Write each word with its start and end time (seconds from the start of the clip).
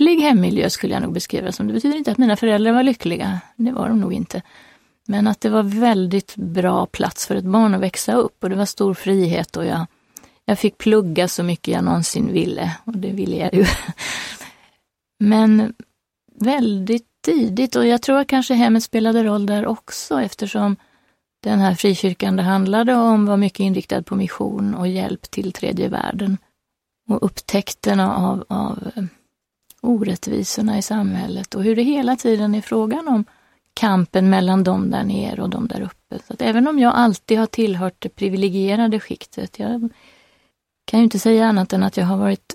lycklig 0.00 0.26
hemmiljö 0.26 0.70
skulle 0.70 0.94
jag 0.94 1.02
nog 1.02 1.12
beskriva 1.12 1.46
det 1.46 1.52
som. 1.52 1.66
Det 1.66 1.72
betyder 1.72 1.96
inte 1.96 2.12
att 2.12 2.18
mina 2.18 2.36
föräldrar 2.36 2.72
var 2.72 2.82
lyckliga, 2.82 3.40
det 3.56 3.72
var 3.72 3.88
de 3.88 4.00
nog 4.00 4.12
inte. 4.12 4.42
Men 5.06 5.26
att 5.26 5.40
det 5.40 5.48
var 5.48 5.62
väldigt 5.62 6.36
bra 6.36 6.86
plats 6.86 7.26
för 7.26 7.36
ett 7.36 7.44
barn 7.44 7.74
att 7.74 7.80
växa 7.80 8.14
upp 8.14 8.44
och 8.44 8.50
det 8.50 8.56
var 8.56 8.66
stor 8.66 8.94
frihet 8.94 9.56
och 9.56 9.66
jag, 9.66 9.86
jag 10.44 10.58
fick 10.58 10.78
plugga 10.78 11.28
så 11.28 11.42
mycket 11.42 11.74
jag 11.74 11.84
någonsin 11.84 12.32
ville 12.32 12.76
och 12.84 12.96
det 12.96 13.10
ville 13.10 13.36
jag 13.36 13.54
ju. 13.54 13.66
Men 15.20 15.74
väldigt 16.34 17.06
tidigt 17.24 17.76
och 17.76 17.86
jag 17.86 18.02
tror 18.02 18.18
att 18.18 18.28
kanske 18.28 18.54
hemmet 18.54 18.82
spelade 18.82 19.24
roll 19.24 19.46
där 19.46 19.66
också 19.66 20.20
eftersom 20.20 20.76
den 21.42 21.58
här 21.58 21.74
frikyrkan 21.74 22.36
det 22.36 22.42
handlade 22.42 22.94
om 22.94 23.26
var 23.26 23.36
mycket 23.36 23.60
inriktad 23.60 24.02
på 24.02 24.16
mission 24.16 24.74
och 24.74 24.88
hjälp 24.88 25.30
till 25.30 25.52
tredje 25.52 25.88
världen. 25.88 26.38
Och 27.08 27.24
upptäckterna 27.24 28.16
av, 28.16 28.44
av 28.48 28.90
eh, 28.96 29.04
orättvisorna 29.80 30.78
i 30.78 30.82
samhället 30.82 31.54
och 31.54 31.64
hur 31.64 31.76
det 31.76 31.82
hela 31.82 32.16
tiden 32.16 32.54
är 32.54 32.60
frågan 32.60 33.08
om 33.08 33.24
kampen 33.74 34.30
mellan 34.30 34.64
de 34.64 34.90
där 34.90 35.04
nere 35.04 35.42
och 35.42 35.50
de 35.50 35.68
där 35.68 35.80
uppe. 35.80 36.18
Så 36.26 36.32
att 36.32 36.42
även 36.42 36.68
om 36.68 36.78
jag 36.78 36.94
alltid 36.94 37.38
har 37.38 37.46
tillhört 37.46 37.96
det 37.98 38.08
privilegierade 38.08 39.00
skiktet, 39.00 39.58
jag 39.58 39.88
kan 40.84 41.00
ju 41.00 41.04
inte 41.04 41.18
säga 41.18 41.46
annat 41.46 41.72
än 41.72 41.82
att 41.82 41.96
jag 41.96 42.04
har 42.04 42.16
varit 42.16 42.54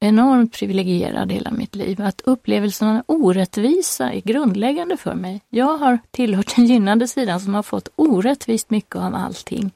enormt 0.00 0.52
privilegierad 0.52 1.32
hela 1.32 1.50
mitt 1.50 1.74
liv. 1.74 2.00
Att 2.02 2.20
upplevelsen 2.20 2.88
av 2.88 3.02
orättvisa 3.06 4.12
är 4.12 4.20
grundläggande 4.20 4.96
för 4.96 5.14
mig. 5.14 5.40
Jag 5.48 5.78
har 5.78 5.98
tillhört 6.10 6.56
den 6.56 6.66
gynnade 6.66 7.08
sidan 7.08 7.40
som 7.40 7.54
har 7.54 7.62
fått 7.62 7.88
orättvist 7.96 8.70
mycket 8.70 8.96
av 8.96 9.14
allting. 9.14 9.70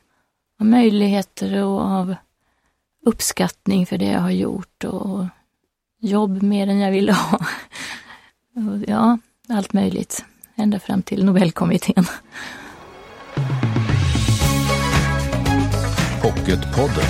Av 0.60 0.66
möjligheter 0.66 1.64
och 1.64 1.80
av 1.80 2.14
uppskattning 3.06 3.86
för 3.86 3.98
det 3.98 4.06
jag 4.06 4.20
har 4.20 4.30
gjort 4.30 4.84
och 4.84 5.24
jobb 6.04 6.42
mer 6.42 6.68
än 6.68 6.78
jag 6.78 6.90
ville 6.90 7.12
ha. 7.12 7.38
Ja, 8.86 9.18
allt 9.48 9.72
möjligt. 9.72 10.24
Ända 10.56 10.78
fram 10.78 11.02
till 11.02 11.24
Nobelkommittén. 11.24 12.06
Pocketpodden. 16.22 17.04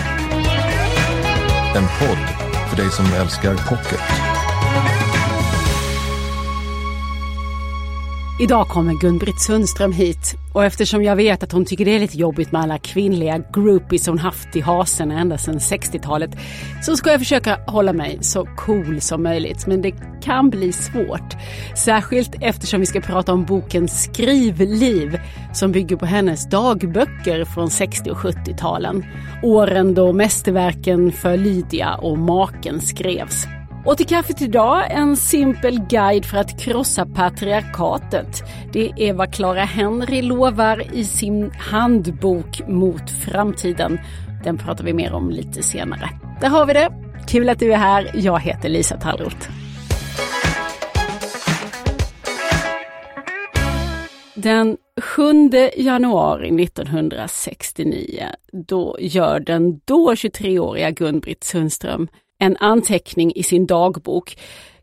En 1.76 1.82
podd 1.82 2.18
för 2.70 2.76
dig 2.76 2.90
som 2.90 3.06
älskar 3.06 3.54
pocket. 3.54 4.33
Idag 8.40 8.68
kommer 8.68 8.94
Gun-Britt 8.94 9.40
Sundström 9.40 9.92
hit 9.92 10.34
och 10.52 10.64
eftersom 10.64 11.02
jag 11.02 11.16
vet 11.16 11.42
att 11.42 11.52
hon 11.52 11.64
tycker 11.64 11.84
det 11.84 11.90
är 11.90 12.00
lite 12.00 12.18
jobbigt 12.18 12.52
med 12.52 12.62
alla 12.62 12.78
kvinnliga 12.78 13.38
groupies 13.38 14.06
hon 14.06 14.18
haft 14.18 14.56
i 14.56 14.60
hasen 14.60 15.10
ända 15.10 15.38
sedan 15.38 15.58
60-talet 15.58 16.30
så 16.82 16.96
ska 16.96 17.10
jag 17.10 17.20
försöka 17.20 17.60
hålla 17.66 17.92
mig 17.92 18.18
så 18.20 18.48
cool 18.56 19.00
som 19.00 19.22
möjligt. 19.22 19.66
Men 19.66 19.82
det 19.82 19.94
kan 20.22 20.50
bli 20.50 20.72
svårt. 20.72 21.34
Särskilt 21.76 22.34
eftersom 22.40 22.80
vi 22.80 22.86
ska 22.86 23.00
prata 23.00 23.32
om 23.32 23.44
boken 23.44 23.88
Skrivliv 23.88 25.20
som 25.52 25.72
bygger 25.72 25.96
på 25.96 26.06
hennes 26.06 26.50
dagböcker 26.50 27.44
från 27.44 27.70
60 27.70 28.10
och 28.10 28.16
70-talen. 28.16 29.04
Åren 29.42 29.94
då 29.94 30.12
mästerverken 30.12 31.12
för 31.12 31.36
Lydia 31.36 31.94
och 31.94 32.18
maken 32.18 32.80
skrevs. 32.80 33.46
Och 33.84 33.96
till 33.96 34.06
kaffet 34.06 34.42
idag 34.42 34.90
en 34.90 35.16
simpel 35.16 35.80
guide 35.88 36.24
för 36.24 36.38
att 36.38 36.60
krossa 36.60 37.06
patriarkatet. 37.06 38.42
Det 38.72 38.92
är 38.96 39.12
vad 39.12 39.34
Clara 39.34 39.64
Henry 39.64 40.22
lovar 40.22 40.96
i 40.96 41.04
sin 41.04 41.50
handbok 41.50 42.68
mot 42.68 43.10
framtiden. 43.10 43.98
Den 44.44 44.58
pratar 44.58 44.84
vi 44.84 44.92
mer 44.92 45.12
om 45.12 45.30
lite 45.30 45.62
senare. 45.62 46.10
Där 46.40 46.48
har 46.48 46.66
vi 46.66 46.72
det. 46.72 46.92
Kul 47.28 47.48
att 47.48 47.58
du 47.58 47.72
är 47.72 47.76
här. 47.76 48.10
Jag 48.14 48.40
heter 48.40 48.68
Lisa 48.68 48.96
Tallroth. 48.96 49.50
Den 54.34 54.76
7 55.00 55.50
januari 55.76 56.64
1969, 56.64 58.26
då 58.52 58.96
gör 59.00 59.40
den 59.40 59.80
då 59.84 60.12
23-åriga 60.12 60.90
Gun-Britt 60.90 61.44
Sundström 61.44 62.08
en 62.38 62.56
anteckning 62.56 63.32
i 63.34 63.42
sin 63.42 63.66
dagbok. 63.66 64.36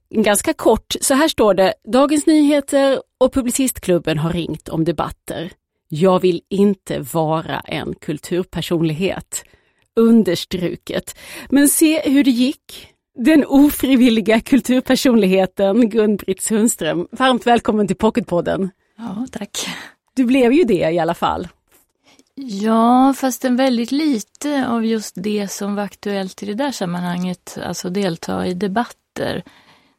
Ganska 0.10 0.54
kort, 0.54 0.96
så 1.02 1.14
här 1.14 1.28
står 1.28 1.54
det. 1.54 1.74
Dagens 1.84 2.26
Nyheter 2.26 3.02
och 3.18 3.34
Publicistklubben 3.34 4.18
har 4.18 4.34
ringt 4.34 4.70
om 4.70 4.84
debatter. 4.84 5.52
Jag 5.90 6.20
vill 6.20 6.42
inte 6.50 7.00
vara 7.00 7.60
en 7.60 7.96
kulturpersonlighet. 7.96 9.44
Understruket. 9.96 11.18
Men 11.50 11.68
se 11.68 12.02
hur 12.10 12.24
det 12.24 12.32
gick. 12.32 12.88
Den 13.16 13.46
ofrivilliga 13.46 14.40
kulturpersonligheten 14.40 15.90
Gun-Britt 15.90 16.42
Sundström. 16.42 17.08
Varmt 17.12 17.48
välkommen 17.48 17.88
till 17.88 17.96
Pocketpodden. 17.96 18.70
Ja, 18.98 19.28
tack. 19.32 19.68
Du 20.16 20.26
blev 20.26 20.54
ju 20.54 20.64
det 20.64 20.92
i 20.92 21.00
alla 21.00 21.14
fall. 21.14 21.48
Ja, 22.36 23.14
fast 23.14 23.46
en 23.46 23.56
väldigt 23.56 23.92
lite 23.92 24.68
av 24.68 24.86
just 24.86 25.16
det 25.18 25.48
som 25.48 25.76
var 25.76 25.84
aktuellt 25.84 26.44
i 26.44 26.46
det 26.46 26.54
där 26.54 26.72
sammanhanget, 26.72 27.58
alltså 27.66 27.90
delta 27.90 28.48
i 28.48 28.54
debatter, 28.54 29.44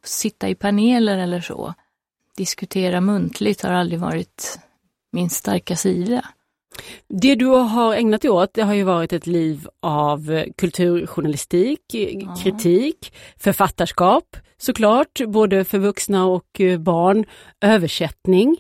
sitta 0.05 0.49
i 0.49 0.55
paneler 0.55 1.19
eller 1.19 1.41
så. 1.41 1.75
Diskutera 2.37 3.01
muntligt 3.01 3.63
har 3.63 3.71
aldrig 3.73 4.01
varit 4.01 4.59
min 5.13 5.31
starka 5.31 5.77
sida. 5.77 6.25
Det 7.09 7.35
du 7.35 7.47
har 7.47 7.95
ägnat 7.95 8.23
dig 8.23 8.31
åt, 8.31 8.55
det 8.55 8.63
har 8.63 8.75
ju 8.75 8.83
varit 8.83 9.13
ett 9.13 9.27
liv 9.27 9.69
av 9.81 10.45
kulturjournalistik, 10.57 11.81
ja. 11.91 12.37
kritik, 12.43 13.15
författarskap 13.37 14.37
såklart, 14.59 15.21
både 15.27 15.65
för 15.65 15.79
vuxna 15.79 16.27
och 16.27 16.61
barn, 16.79 17.25
översättning. 17.61 18.57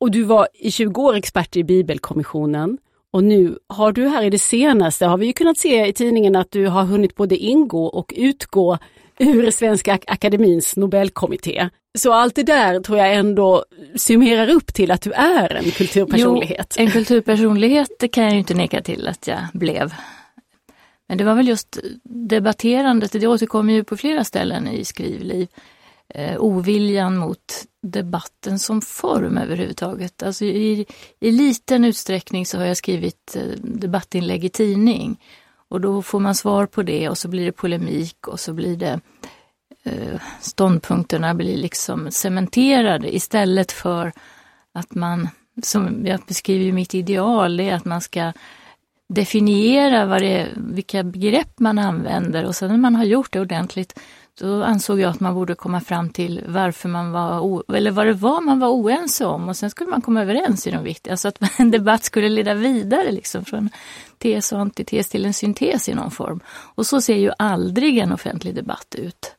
Och 0.00 0.10
du 0.10 0.22
var 0.22 0.48
i 0.54 0.70
20 0.70 1.02
år 1.02 1.14
expert 1.14 1.56
i 1.56 1.64
Bibelkommissionen. 1.64 2.78
Och 3.12 3.24
nu 3.24 3.58
har 3.66 3.92
du 3.92 4.08
här 4.08 4.22
i 4.22 4.30
det 4.30 4.38
senaste, 4.38 5.06
har 5.06 5.18
vi 5.18 5.26
ju 5.26 5.32
kunnat 5.32 5.58
se 5.58 5.86
i 5.86 5.92
tidningen 5.92 6.36
att 6.36 6.50
du 6.50 6.66
har 6.66 6.84
hunnit 6.84 7.14
både 7.14 7.36
ingå 7.36 7.84
och 7.86 8.14
utgå 8.16 8.78
ur 9.18 9.50
Svenska 9.50 9.98
Akademins 10.06 10.76
Nobelkommitté. 10.76 11.68
Så 11.98 12.12
allt 12.12 12.34
det 12.34 12.42
där 12.42 12.80
tror 12.80 12.98
jag 12.98 13.14
ändå 13.14 13.64
summerar 13.96 14.48
upp 14.50 14.74
till 14.74 14.90
att 14.90 15.02
du 15.02 15.12
är 15.12 15.54
en 15.54 15.70
kulturpersonlighet. 15.70 16.74
Jo, 16.78 16.84
en 16.84 16.90
kulturpersonlighet 16.90 17.88
det 17.98 18.08
kan 18.08 18.24
jag 18.24 18.32
ju 18.32 18.38
inte 18.38 18.54
neka 18.54 18.82
till 18.82 19.08
att 19.08 19.26
jag 19.26 19.38
blev. 19.52 19.94
Men 21.08 21.18
det 21.18 21.24
var 21.24 21.34
väl 21.34 21.48
just 21.48 21.78
debatterandet, 22.04 23.12
det 23.12 23.26
återkommer 23.26 23.72
ju 23.72 23.84
på 23.84 23.96
flera 23.96 24.24
ställen 24.24 24.68
i 24.68 24.84
skrivliv 24.84 25.48
eh, 26.14 26.36
oviljan 26.38 27.16
mot 27.16 27.64
debatten 27.82 28.58
som 28.58 28.80
form 28.80 29.38
överhuvudtaget. 29.38 30.22
Alltså 30.22 30.44
i, 30.44 30.86
i 31.20 31.30
liten 31.30 31.84
utsträckning 31.84 32.46
så 32.46 32.58
har 32.58 32.64
jag 32.64 32.76
skrivit 32.76 33.36
eh, 33.36 33.58
debattinlägg 33.62 34.44
i 34.44 34.48
tidning 34.48 35.20
och 35.68 35.80
då 35.80 36.02
får 36.02 36.20
man 36.20 36.34
svar 36.34 36.66
på 36.66 36.82
det 36.82 37.08
och 37.08 37.18
så 37.18 37.28
blir 37.28 37.44
det 37.44 37.52
polemik 37.52 38.28
och 38.28 38.40
så 38.40 38.52
blir 38.52 38.76
det 38.76 39.00
eh, 39.82 40.20
ståndpunkterna 40.40 41.34
blir 41.34 41.56
liksom 41.56 42.10
cementerade 42.10 43.14
istället 43.14 43.72
för 43.72 44.12
att 44.72 44.94
man, 44.94 45.28
som 45.62 46.06
jag 46.06 46.20
beskriver 46.26 46.72
mitt 46.72 46.94
ideal, 46.94 47.56
det 47.56 47.68
är 47.68 47.74
att 47.74 47.84
man 47.84 48.00
ska 48.00 48.32
definiera 49.08 50.06
vad 50.06 50.22
det, 50.22 50.48
vilka 50.56 51.02
begrepp 51.02 51.58
man 51.58 51.78
använder 51.78 52.44
och 52.44 52.56
sen 52.56 52.68
när 52.68 52.76
man 52.76 52.94
har 52.94 53.04
gjort 53.04 53.32
det 53.32 53.40
ordentligt 53.40 54.00
då 54.38 54.62
ansåg 54.62 55.00
jag 55.00 55.10
att 55.10 55.20
man 55.20 55.34
borde 55.34 55.54
komma 55.54 55.80
fram 55.80 56.10
till 56.10 56.44
varför 56.46 56.88
man 56.88 57.12
var, 57.12 57.62
eller 57.76 57.90
vad 57.90 58.06
det 58.06 58.12
var 58.12 58.40
man 58.40 58.60
var 58.60 58.68
oense 58.68 59.24
om 59.24 59.48
och 59.48 59.56
sen 59.56 59.70
skulle 59.70 59.90
man 59.90 60.02
komma 60.02 60.22
överens 60.22 60.66
i 60.66 60.70
de 60.70 60.84
viktiga, 60.84 61.16
så 61.16 61.28
att 61.28 61.42
en 61.58 61.70
debatt 61.70 62.04
skulle 62.04 62.28
leda 62.28 62.54
vidare 62.54 63.12
liksom 63.12 63.44
från 63.44 63.70
tes 64.18 64.52
och 64.52 64.60
antites 64.60 65.08
till 65.08 65.24
en 65.24 65.34
syntes 65.34 65.88
i 65.88 65.94
någon 65.94 66.10
form. 66.10 66.40
Och 66.74 66.86
så 66.86 67.00
ser 67.00 67.16
ju 67.16 67.30
aldrig 67.38 67.98
en 67.98 68.12
offentlig 68.12 68.54
debatt 68.54 68.94
ut. 68.98 69.34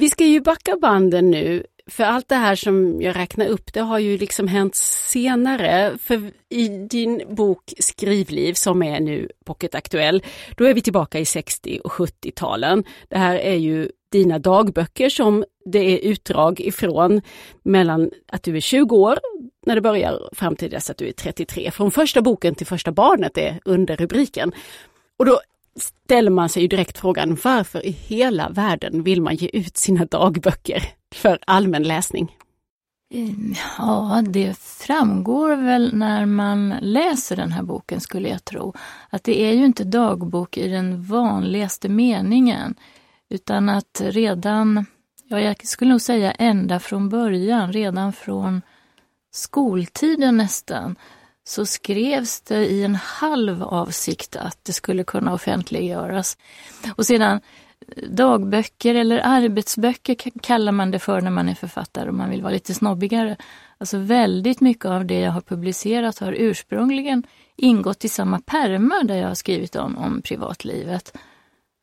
Vi 0.00 0.10
ska 0.10 0.24
ju 0.24 0.40
backa 0.40 0.76
banden 0.76 1.30
nu, 1.30 1.66
för 1.86 2.04
allt 2.04 2.28
det 2.28 2.34
här 2.34 2.56
som 2.56 3.02
jag 3.02 3.16
räknar 3.16 3.46
upp, 3.46 3.72
det 3.72 3.80
har 3.80 3.98
ju 3.98 4.18
liksom 4.18 4.48
hänt 4.48 4.74
senare. 4.74 5.98
För 5.98 6.30
i 6.48 6.68
din 6.68 7.22
bok 7.28 7.72
Skrivliv, 7.78 8.54
som 8.54 8.82
är 8.82 9.00
nu 9.00 9.28
pocketaktuell, 9.44 10.22
då 10.56 10.64
är 10.64 10.74
vi 10.74 10.82
tillbaka 10.82 11.18
i 11.18 11.24
60 11.24 11.80
och 11.84 11.92
70-talen. 11.92 12.84
Det 13.08 13.18
här 13.18 13.34
är 13.34 13.54
ju 13.54 13.90
dina 14.12 14.38
dagböcker 14.38 15.08
som 15.08 15.44
det 15.64 15.78
är 15.78 16.10
utdrag 16.10 16.60
ifrån 16.60 17.20
mellan 17.62 18.10
att 18.32 18.42
du 18.42 18.56
är 18.56 18.60
20 18.60 18.96
år 18.96 19.18
när 19.66 19.74
det 19.74 19.80
börjar 19.80 20.28
fram 20.32 20.56
till 20.56 20.70
dess 20.70 20.90
att 20.90 20.96
du 20.96 21.08
är 21.08 21.12
33. 21.12 21.70
Från 21.70 21.90
första 21.90 22.22
boken 22.22 22.54
till 22.54 22.66
första 22.66 22.92
barnet 22.92 23.38
är 23.38 23.60
underrubriken. 23.64 24.52
Och 25.18 25.26
då 25.26 25.40
ställer 25.76 26.30
man 26.30 26.48
sig 26.48 26.62
ju 26.62 26.68
direkt 26.68 26.98
frågan 26.98 27.38
varför 27.44 27.86
i 27.86 27.90
hela 27.90 28.48
världen 28.48 29.02
vill 29.02 29.22
man 29.22 29.34
ge 29.34 29.50
ut 29.52 29.76
sina 29.76 30.04
dagböcker 30.04 30.82
för 31.14 31.38
allmän 31.46 31.82
läsning? 31.82 32.36
Mm, 33.14 33.54
ja, 33.78 34.22
det 34.28 34.58
framgår 34.58 35.56
väl 35.56 35.94
när 35.94 36.26
man 36.26 36.74
läser 36.80 37.36
den 37.36 37.52
här 37.52 37.62
boken 37.62 38.00
skulle 38.00 38.28
jag 38.28 38.44
tro. 38.44 38.74
Att 39.10 39.24
det 39.24 39.40
är 39.40 39.52
ju 39.52 39.64
inte 39.64 39.84
dagbok 39.84 40.56
i 40.56 40.68
den 40.68 41.02
vanligaste 41.02 41.88
meningen. 41.88 42.74
Utan 43.32 43.68
att 43.68 44.00
redan 44.04 44.86
ja, 45.28 45.40
jag 45.40 45.66
skulle 45.66 45.90
nog 45.90 46.00
säga 46.00 46.32
ända 46.32 46.80
från 46.80 47.08
början, 47.08 47.72
redan 47.72 48.12
från 48.12 48.62
skoltiden 49.30 50.36
nästan, 50.36 50.96
så 51.44 51.66
skrevs 51.66 52.40
det 52.40 52.66
i 52.66 52.84
en 52.84 52.94
halv 52.94 53.62
avsikt 53.62 54.36
att 54.36 54.58
det 54.62 54.72
skulle 54.72 55.04
kunna 55.04 55.32
offentliggöras. 55.32 56.36
Och 56.96 57.06
sedan 57.06 57.40
eh, 57.96 58.08
dagböcker 58.08 58.94
eller 58.94 59.20
arbetsböcker 59.24 60.16
kallar 60.42 60.72
man 60.72 60.90
det 60.90 60.98
för 60.98 61.20
när 61.20 61.30
man 61.30 61.48
är 61.48 61.54
författare 61.54 62.08
och 62.08 62.14
man 62.14 62.30
vill 62.30 62.42
vara 62.42 62.52
lite 62.52 62.74
snobbigare. 62.74 63.36
Alltså 63.78 63.98
väldigt 63.98 64.60
mycket 64.60 64.86
av 64.86 65.06
det 65.06 65.20
jag 65.20 65.32
har 65.32 65.40
publicerat 65.40 66.18
har 66.18 66.32
ursprungligen 66.32 67.22
ingått 67.56 68.04
i 68.04 68.08
samma 68.08 68.40
pärmar 68.40 69.04
där 69.04 69.16
jag 69.16 69.28
har 69.28 69.34
skrivit 69.34 69.76
om, 69.76 69.98
om 69.98 70.22
privatlivet. 70.22 71.12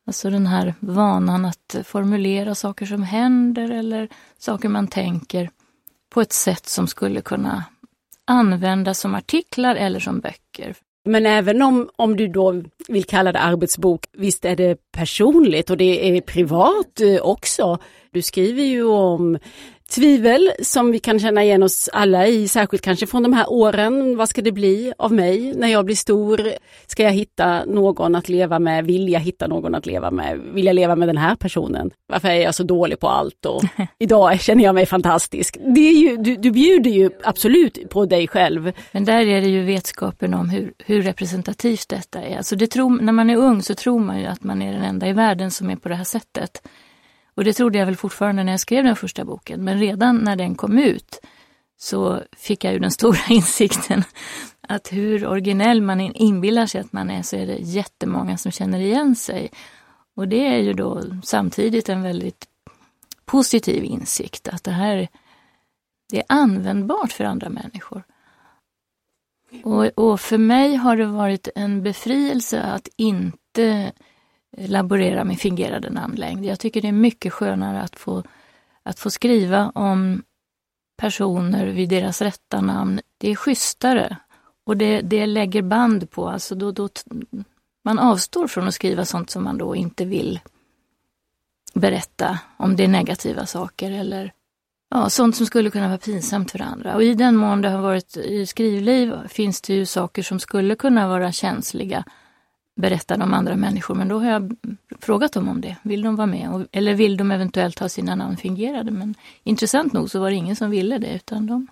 Alltså 0.10 0.30
den 0.30 0.48
här 0.48 0.74
vanan 0.80 1.46
att 1.46 1.76
eh, 1.76 1.84
formulera 1.84 2.56
saker 2.56 2.86
som 2.86 3.04
händer 3.04 3.72
eller 3.72 4.10
saker 4.38 4.70
man 4.70 4.88
tänker 4.88 5.50
på 6.10 6.22
ett 6.22 6.34
sätt 6.34 6.66
som 6.66 6.88
skulle 6.88 7.22
kunna 7.22 7.64
användas 8.26 9.00
som 9.00 9.16
artiklar 9.16 9.76
eller 9.76 10.00
som 10.00 10.20
böcker. 10.20 10.76
Men 11.06 11.26
även 11.26 11.62
om, 11.62 11.90
om 11.96 12.18
du 12.18 12.28
då 12.28 12.64
vill 12.88 13.04
kalla 13.04 13.32
det 13.32 13.40
arbetsbok, 13.40 14.06
visst 14.14 14.46
är 14.46 14.56
det 14.56 14.92
personligt 14.92 15.70
och 15.70 15.78
det 15.78 16.18
är 16.18 16.22
privat 16.22 17.02
eh, 17.02 17.22
också. 17.22 17.78
Du 18.12 18.22
skriver 18.22 18.64
ju 18.64 18.84
om 18.84 19.38
Tvivel 19.90 20.52
som 20.62 20.92
vi 20.92 21.00
kan 21.00 21.20
känna 21.20 21.44
igen 21.44 21.64
oss 21.64 21.90
alla 21.94 22.28
i, 22.28 22.48
särskilt 22.48 22.84
kanske 22.84 23.08
från 23.08 23.24
de 23.24 23.34
här 23.34 23.52
åren. 23.52 24.18
Vad 24.18 24.30
ska 24.30 24.42
det 24.42 24.52
bli 24.52 24.94
av 24.98 25.14
mig 25.14 25.54
när 25.56 25.68
jag 25.68 25.86
blir 25.86 25.96
stor? 25.96 26.42
Ska 26.88 27.04
jag 27.04 27.12
hitta 27.12 27.66
någon 27.66 28.16
att 28.16 28.30
leva 28.30 28.60
med? 28.60 28.86
Vill 28.86 29.10
jag 29.10 29.20
hitta 29.20 29.48
någon 29.48 29.76
att 29.76 29.86
leva 29.86 30.12
med? 30.12 30.40
Vill 30.54 30.66
jag 30.66 30.74
leva 30.74 30.96
med 30.96 31.10
den 31.10 31.18
här 31.18 31.36
personen? 31.36 31.92
Varför 32.08 32.28
är 32.28 32.42
jag 32.42 32.56
så 32.56 32.64
dålig 32.64 33.00
på 33.00 33.08
allt? 33.08 33.46
Och 33.46 33.64
idag 34.00 34.40
känner 34.40 34.64
jag 34.64 34.76
mig 34.76 34.86
fantastisk. 34.86 35.58
Det 35.76 35.90
är 35.90 35.96
ju, 35.96 36.18
du, 36.18 36.36
du 36.36 36.52
bjuder 36.52 36.92
ju 36.92 37.10
absolut 37.24 37.90
på 37.90 38.06
dig 38.06 38.28
själv. 38.28 38.72
Men 38.92 39.06
där 39.06 39.28
är 39.28 39.42
det 39.42 39.50
ju 39.50 39.64
vetskapen 39.64 40.34
om 40.34 40.50
hur, 40.50 40.74
hur 40.86 41.02
representativt 41.02 41.90
detta 41.90 42.22
är. 42.22 42.38
Alltså 42.38 42.56
det 42.56 42.68
tror, 42.68 43.02
när 43.02 43.14
man 43.14 43.30
är 43.30 43.36
ung 43.36 43.62
så 43.62 43.76
tror 43.76 44.00
man 44.00 44.20
ju 44.20 44.26
att 44.26 44.44
man 44.44 44.62
är 44.62 44.74
den 44.74 44.84
enda 44.84 45.08
i 45.08 45.14
världen 45.14 45.52
som 45.52 45.70
är 45.70 45.76
på 45.76 45.90
det 45.90 45.96
här 45.96 46.04
sättet. 46.04 46.62
Och 47.40 47.46
det 47.46 47.54
trodde 47.54 47.80
jag 47.80 47.86
väl 47.86 47.96
fortfarande 47.96 48.44
när 48.44 48.52
jag 48.54 48.60
skrev 48.60 48.84
den 48.84 48.96
första 48.96 49.26
boken, 49.26 49.64
men 49.64 49.80
redan 49.80 50.18
när 50.18 50.36
den 50.36 50.56
kom 50.56 50.78
ut 50.78 51.20
så 51.78 52.22
fick 52.38 52.64
jag 52.64 52.74
ju 52.74 52.80
den 52.80 52.92
stora 52.92 53.20
insikten 53.30 54.04
att 54.62 54.94
hur 54.94 55.28
originell 55.28 55.82
man 55.82 56.00
inbillar 56.02 56.66
sig 56.66 56.82
att 56.82 56.94
man 56.94 57.10
är 57.10 57.22
så 57.22 57.36
är 57.36 57.48
det 57.48 57.56
jättemånga 57.56 58.38
som 58.38 58.52
känner 58.52 58.80
igen 58.80 59.16
sig. 59.16 59.52
Och 60.16 60.28
det 60.28 60.48
är 60.48 60.58
ju 60.58 60.74
då 60.74 61.04
samtidigt 61.24 61.90
en 61.90 62.04
väldigt 62.04 62.48
positiv 63.26 63.84
insikt 63.84 64.48
att 64.48 64.64
det 64.64 64.72
här 64.72 65.08
det 66.10 66.18
är 66.18 66.26
användbart 66.30 67.12
för 67.12 67.24
andra 67.24 67.50
människor. 67.50 68.04
Och, 69.64 69.86
och 69.86 70.22
för 70.22 70.38
mig 70.38 70.76
har 70.76 70.98
det 70.98 71.06
varit 71.06 71.48
en 71.56 71.84
befrielse 71.84 72.62
att 72.62 72.88
inte 72.96 73.92
laborera 74.58 75.24
med 75.24 75.40
fingerade 75.40 75.90
namnlängd. 75.90 76.46
Jag 76.46 76.60
tycker 76.60 76.82
det 76.82 76.88
är 76.88 76.92
mycket 76.92 77.34
skönare 77.34 77.82
att 77.82 78.00
få, 78.00 78.24
att 78.84 79.00
få 79.00 79.10
skriva 79.10 79.72
om 79.76 80.24
personer 80.98 81.66
vid 81.66 81.90
deras 81.90 82.22
rätta 82.22 82.62
namn. 82.62 83.00
Det 83.18 83.30
är 83.32 83.36
schysstare 83.36 84.18
och 84.66 84.78
det, 84.78 85.02
det 85.02 85.26
lägger 85.26 85.62
band 85.62 86.12
på, 86.12 86.30
alltså 86.30 86.56
då, 86.56 86.72
då, 86.72 86.90
man 87.84 88.00
avstår 88.00 88.48
från 88.48 88.68
att 88.68 88.74
skriva 88.74 89.06
sånt 89.06 89.30
som 89.30 89.44
man 89.44 89.58
då 89.58 89.76
inte 89.76 90.06
vill 90.06 90.40
berätta, 91.74 92.40
om 92.58 92.76
det 92.76 92.84
är 92.84 92.88
negativa 92.88 93.46
saker 93.46 93.92
eller 93.92 94.34
ja, 94.90 95.10
sånt 95.10 95.36
som 95.36 95.46
skulle 95.46 95.70
kunna 95.70 95.88
vara 95.88 95.98
pinsamt 95.98 96.52
för 96.52 96.62
andra. 96.62 96.96
Och 96.96 97.04
i 97.04 97.14
den 97.14 97.36
mån 97.36 97.62
det 97.62 97.70
har 97.70 97.82
varit 97.82 98.18
i 98.18 98.46
skrivliv 98.46 99.28
finns 99.28 99.62
det 99.62 99.74
ju 99.74 99.86
saker 99.86 100.24
som 100.24 100.40
skulle 100.40 100.76
kunna 100.76 101.08
vara 101.08 101.32
känsliga 101.32 102.04
berättar 102.80 103.24
om 103.24 103.34
andra 103.34 103.56
människor, 103.56 103.96
men 103.96 104.08
då 104.08 104.20
har 104.20 104.32
jag 104.32 104.56
frågat 105.00 105.34
dem 105.34 105.50
om 105.50 105.62
det. 105.62 105.76
Vill 105.84 106.02
de 106.02 106.16
vara 106.16 106.28
med? 106.28 106.68
Eller 106.72 106.94
vill 106.94 107.18
de 107.18 107.32
eventuellt 107.32 107.80
ha 107.80 107.90
sina 107.90 108.16
namn 108.16 108.38
fingerade? 108.38 108.92
Men 108.92 109.16
intressant 109.44 109.94
nog 109.94 110.10
så 110.10 110.20
var 110.20 110.30
det 110.30 110.36
ingen 110.36 110.56
som 110.56 110.70
ville 110.70 110.98
det, 110.98 111.16
utan 111.16 111.48
de, 111.48 111.68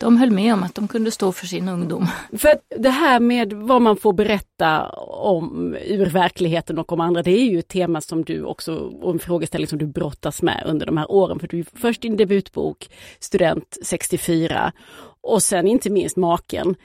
de 0.00 0.16
höll 0.16 0.30
med 0.30 0.54
om 0.54 0.62
att 0.62 0.74
de 0.74 0.88
kunde 0.88 1.10
stå 1.10 1.32
för 1.32 1.46
sin 1.46 1.68
ungdom. 1.68 2.06
För 2.32 2.54
det 2.78 2.90
här 2.90 3.20
med 3.20 3.52
vad 3.52 3.82
man 3.82 3.96
får 3.96 4.12
berätta 4.12 4.88
om 5.06 5.76
ur 5.86 6.06
verkligheten 6.06 6.78
och 6.78 6.92
om 6.92 7.00
andra, 7.00 7.22
det 7.22 7.40
är 7.40 7.44
ju 7.44 7.58
ett 7.58 7.68
tema 7.68 8.00
som 8.00 8.24
du 8.24 8.42
också, 8.42 8.74
och 8.74 9.12
en 9.12 9.18
frågeställning 9.18 9.68
som 9.68 9.78
du 9.78 9.86
brottas 9.86 10.42
med 10.42 10.62
under 10.66 10.86
de 10.86 10.96
här 10.96 11.10
åren. 11.10 11.38
För 11.38 11.48
du 11.48 11.64
först 11.74 12.02
din 12.02 12.16
debutbok, 12.16 12.90
Student 13.20 13.76
64, 13.84 14.72
och 15.20 15.42
sen 15.42 15.66
inte 15.66 15.90
minst 15.90 16.16
Maken. 16.16 16.76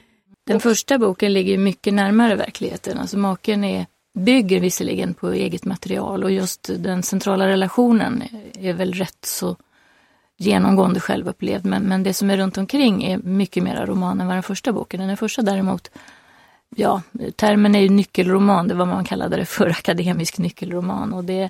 Den 0.46 0.60
första 0.60 0.98
boken 0.98 1.34
ligger 1.34 1.58
mycket 1.58 1.94
närmare 1.94 2.36
verkligheten. 2.36 2.98
Alltså 2.98 3.18
maken 3.18 3.64
är, 3.64 3.86
bygger 4.20 4.60
visserligen 4.60 5.14
på 5.14 5.32
eget 5.32 5.66
material 5.66 6.24
och 6.24 6.32
just 6.32 6.70
den 6.78 7.04
centrala 7.04 7.48
relationen 7.48 8.24
är 8.60 8.74
väl 8.74 8.94
rätt 8.94 9.26
så 9.26 9.56
genomgående 10.38 11.00
självupplevd. 11.00 11.66
Men, 11.66 11.84
men 11.84 12.04
det 12.04 12.14
som 12.14 12.30
är 12.30 12.38
runt 12.38 12.58
omkring 12.58 13.04
är 13.04 13.18
mycket 13.18 13.64
mer 13.64 13.86
roman 13.86 14.22
än 14.22 14.28
vad 14.28 14.36
den 14.36 14.44
första 14.44 14.72
boken. 14.72 15.08
Den 15.08 15.18
första 15.18 15.42
däremot, 15.42 15.92
ja, 16.76 17.02
termen 17.36 17.76
är 17.76 17.80
ju 17.80 17.90
nyckelroman, 17.90 18.68
det 18.68 18.74
var 18.74 18.86
vad 18.86 18.96
man 18.96 19.06
kallade 19.06 19.36
det 19.36 19.46
för, 19.46 19.70
akademisk 19.70 20.38
nyckelroman. 20.38 21.14
Och 21.14 21.24
det, 21.24 21.50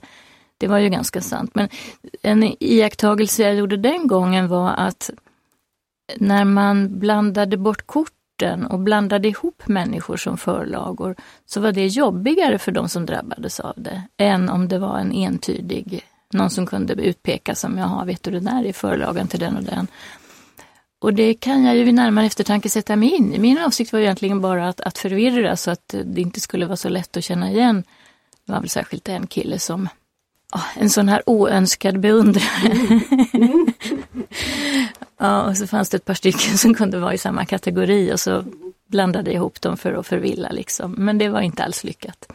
det 0.57 0.67
var 0.67 0.77
ju 0.77 0.89
ganska 0.89 1.21
sant. 1.21 1.51
Men 1.55 1.69
en 2.21 2.55
iakttagelse 2.59 3.43
jag 3.43 3.55
gjorde 3.55 3.77
den 3.77 4.07
gången 4.07 4.47
var 4.47 4.69
att 4.69 5.09
när 6.17 6.45
man 6.45 6.99
blandade 6.99 7.57
bort 7.57 7.87
kort 7.87 8.11
orten 8.33 8.65
och 8.65 8.79
blandade 8.79 9.27
ihop 9.27 9.67
människor 9.67 10.17
som 10.17 10.37
förlagor 10.37 11.15
så 11.45 11.61
var 11.61 11.71
det 11.71 11.87
jobbigare 11.87 12.59
för 12.59 12.71
de 12.71 12.89
som 12.89 13.05
drabbades 13.05 13.59
av 13.59 13.73
det 13.75 14.03
än 14.17 14.49
om 14.49 14.67
det 14.67 14.79
var 14.79 14.99
en 14.99 15.11
entydig, 15.11 16.05
någon 16.33 16.49
som 16.49 16.65
kunde 16.65 16.93
utpekas 16.93 17.59
som, 17.59 17.77
jaha, 17.77 18.05
vet 18.05 18.23
du 18.23 18.31
det 18.31 18.39
där 18.39 18.65
är 18.65 18.73
förlagen 18.73 19.27
till 19.27 19.39
den 19.39 19.57
och 19.57 19.63
den. 19.63 19.87
Och 20.99 21.13
det 21.13 21.33
kan 21.33 21.65
jag 21.65 21.75
ju 21.75 21.83
vid 21.83 21.93
närmare 21.93 22.25
eftertanke 22.25 22.69
sätta 22.69 22.95
mig 22.95 23.09
in 23.15 23.33
i. 23.33 23.39
Min 23.39 23.57
avsikt 23.57 23.93
var 23.93 23.99
egentligen 23.99 24.41
bara 24.41 24.69
att, 24.69 24.81
att 24.81 24.97
förvirra 24.97 25.55
så 25.55 25.71
att 25.71 25.95
det 26.05 26.21
inte 26.21 26.39
skulle 26.39 26.65
vara 26.65 26.77
så 26.77 26.89
lätt 26.89 27.17
att 27.17 27.23
känna 27.23 27.51
igen. 27.51 27.83
Det 28.45 28.51
var 28.51 28.59
väl 28.59 28.69
särskilt 28.69 29.09
en 29.09 29.27
kille 29.27 29.59
som 29.59 29.89
en 30.75 30.89
sån 30.89 31.09
här 31.09 31.21
oönskad 31.25 31.99
beundrare. 31.99 32.99
Ja, 35.23 35.41
och 35.41 35.57
så 35.57 35.67
fanns 35.67 35.89
det 35.89 35.97
ett 35.97 36.05
par 36.05 36.13
stycken 36.13 36.57
som 36.57 36.73
kunde 36.73 36.99
vara 36.99 37.13
i 37.13 37.17
samma 37.17 37.45
kategori 37.45 38.13
och 38.13 38.19
så 38.19 38.43
blandade 38.87 39.31
jag 39.31 39.35
ihop 39.35 39.61
dem 39.61 39.77
för 39.77 39.93
att 39.93 40.07
förvilla 40.07 40.49
liksom. 40.49 40.91
Men 40.91 41.17
det 41.17 41.29
var 41.29 41.41
inte 41.41 41.63
alls 41.63 41.83
lyckat. 41.83 42.31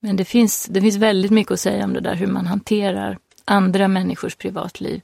Men 0.00 0.16
det 0.16 0.24
finns, 0.24 0.66
det 0.66 0.80
finns 0.80 0.96
väldigt 0.96 1.30
mycket 1.30 1.52
att 1.52 1.60
säga 1.60 1.84
om 1.84 1.92
det 1.92 2.00
där 2.00 2.14
hur 2.14 2.26
man 2.26 2.46
hanterar 2.46 3.18
andra 3.44 3.88
människors 3.88 4.36
privatliv 4.36 5.00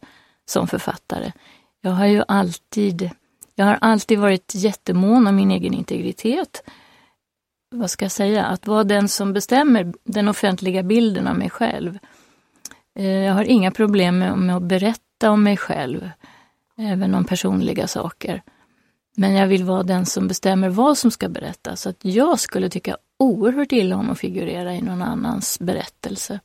som 0.46 0.68
författare. 0.68 1.32
Jag 1.80 1.90
har 1.90 2.06
ju 2.06 2.22
alltid, 2.28 3.10
jag 3.54 3.64
har 3.64 3.78
alltid 3.80 4.18
varit 4.18 4.52
jättemån 4.54 5.26
om 5.26 5.36
min 5.36 5.50
egen 5.50 5.74
integritet 5.74 6.62
vad 7.74 7.90
ska 7.90 8.04
jag 8.04 8.12
säga, 8.12 8.44
att 8.44 8.66
vara 8.66 8.84
den 8.84 9.08
som 9.08 9.32
bestämmer 9.32 9.92
den 10.04 10.28
offentliga 10.28 10.82
bilden 10.82 11.26
av 11.26 11.38
mig 11.38 11.50
själv. 11.50 11.98
Eh, 12.98 13.06
jag 13.06 13.34
har 13.34 13.44
inga 13.44 13.70
problem 13.70 14.18
med, 14.18 14.56
att 14.56 14.62
berätta 14.62 15.30
om 15.30 15.42
mig 15.42 15.56
själv, 15.56 16.10
även 16.78 17.14
om 17.14 17.24
personliga 17.24 17.86
saker. 17.86 18.42
Men 19.16 19.34
jag 19.34 19.46
vill 19.46 19.64
vara 19.64 19.82
den 19.82 20.06
som 20.06 20.28
bestämmer 20.28 20.68
vad 20.68 20.98
som 20.98 21.10
ska 21.10 21.28
berättas. 21.28 21.80
Så 21.80 21.88
att 21.88 21.98
jag 22.00 22.40
skulle 22.40 22.70
tycka 22.70 22.96
oerhört 23.18 23.72
illa 23.72 23.96
om 23.96 24.10
att 24.10 24.18
figurera 24.18 24.74
i 24.74 24.82
någon 24.82 25.02
annans 25.02 25.58
berättelse. 25.60 26.40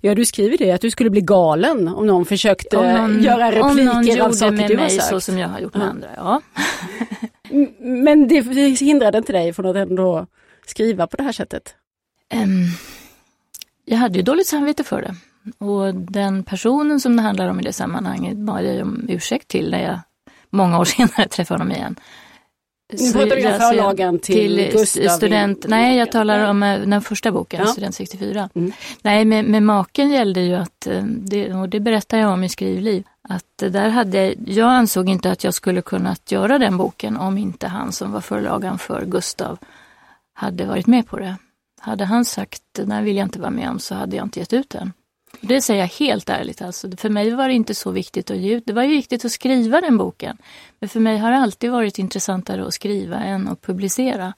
Ja, 0.00 0.14
du 0.14 0.24
skriver 0.24 0.58
det, 0.58 0.72
att 0.72 0.80
du 0.80 0.90
skulle 0.90 1.10
bli 1.10 1.20
galen 1.20 1.88
om 1.88 2.06
någon 2.06 2.24
försökte 2.24 2.76
om 2.76 2.92
någon, 2.92 3.22
göra 3.22 3.52
repliker 3.52 4.20
av 4.20 4.32
saker 4.32 4.56
med 4.56 4.70
du 4.70 4.76
mig 4.76 4.84
har 4.84 4.90
sagt. 4.90 5.08
så 5.08 5.20
som 5.20 5.38
jag 5.38 5.48
har 5.48 5.60
gjort 5.60 5.74
med 5.74 5.86
ja. 5.86 5.90
andra, 5.90 6.08
ja. 6.16 6.40
Men 7.78 8.28
det, 8.28 8.40
det 8.40 8.80
hindrade 8.80 9.18
inte 9.18 9.32
dig 9.32 9.52
från 9.52 9.66
att 9.66 9.76
ändå 9.76 10.26
skriva 10.66 11.06
på 11.06 11.16
det 11.16 11.22
här 11.22 11.32
sättet? 11.32 11.74
Um, 12.34 12.66
jag 13.84 13.98
hade 13.98 14.16
ju 14.16 14.22
dåligt 14.22 14.46
samvete 14.46 14.84
för 14.84 15.02
det. 15.02 15.14
Och 15.58 15.94
den 15.94 16.44
personen 16.44 17.00
som 17.00 17.16
det 17.16 17.22
handlar 17.22 17.48
om 17.48 17.60
i 17.60 17.62
det 17.62 17.72
sammanhanget 17.72 18.36
bad 18.36 18.64
jag 18.64 18.82
om 18.82 19.06
ursäkt 19.08 19.48
till 19.48 19.70
när 19.70 19.82
jag 19.82 20.00
många 20.50 20.78
år 20.78 20.84
senare 20.94 21.28
träffade 21.28 21.60
honom 21.60 21.76
igen. 21.76 21.96
Nu 22.92 23.12
pratar 23.12 23.36
du 23.36 23.52
om 23.52 23.60
förlagen 23.60 24.18
till, 24.18 24.56
till 24.56 24.72
Gustav? 24.72 25.08
Student, 25.08 25.64
nej, 25.68 25.96
jag 25.96 26.12
talar 26.12 26.50
om 26.50 26.62
eh, 26.62 26.80
den 26.80 27.02
första 27.02 27.32
boken, 27.32 27.60
ja. 27.60 27.66
Student 27.66 27.94
64. 27.94 28.48
Mm. 28.54 28.72
Nej, 29.02 29.24
med, 29.24 29.44
med 29.44 29.62
maken 29.62 30.10
gällde 30.10 30.40
ju 30.40 30.54
att, 30.54 30.86
eh, 30.86 31.02
det, 31.04 31.54
och 31.54 31.68
det 31.68 31.80
berättar 31.80 32.18
jag 32.18 32.32
om 32.32 32.44
i 32.44 32.48
Skrivliv, 32.48 33.04
att 33.28 33.56
där 33.56 33.88
hade 33.88 34.24
jag, 34.24 34.34
jag 34.46 34.68
ansåg 34.68 35.08
inte 35.08 35.30
att 35.30 35.44
jag 35.44 35.54
skulle 35.54 35.82
kunnat 35.82 36.32
göra 36.32 36.58
den 36.58 36.76
boken 36.76 37.16
om 37.16 37.38
inte 37.38 37.66
han 37.68 37.92
som 37.92 38.12
var 38.12 38.20
förlagan 38.20 38.78
för 38.78 39.04
Gustav 39.04 39.58
hade 40.34 40.64
varit 40.64 40.86
med 40.86 41.06
på 41.06 41.18
det. 41.18 41.36
Hade 41.80 42.04
han 42.04 42.24
sagt, 42.24 42.62
den 42.72 43.04
vill 43.04 43.16
jag 43.16 43.26
inte 43.26 43.40
vara 43.40 43.50
med 43.50 43.70
om, 43.70 43.78
så 43.78 43.94
hade 43.94 44.16
jag 44.16 44.26
inte 44.26 44.40
gett 44.40 44.52
ut 44.52 44.70
den. 44.70 44.92
Det 45.40 45.60
säger 45.60 45.80
jag 45.80 45.88
helt 45.88 46.30
ärligt. 46.30 46.62
Alltså. 46.62 46.88
För 46.96 47.10
mig 47.10 47.30
var 47.30 47.48
det 47.48 47.54
inte 47.54 47.74
så 47.74 47.90
viktigt 47.90 48.30
att 48.30 48.36
ge 48.36 48.54
ut. 48.54 48.62
Det 48.66 48.72
var 48.72 48.82
ju 48.82 48.88
viktigt 48.88 49.24
att 49.24 49.32
skriva 49.32 49.80
den 49.80 49.98
boken. 49.98 50.36
Men 50.80 50.88
för 50.88 51.00
mig 51.00 51.18
har 51.18 51.30
det 51.30 51.36
alltid 51.36 51.70
varit 51.70 51.98
intressantare 51.98 52.66
att 52.66 52.74
skriva 52.74 53.16
än 53.16 53.48
att 53.48 53.62
publicera. 53.62 54.34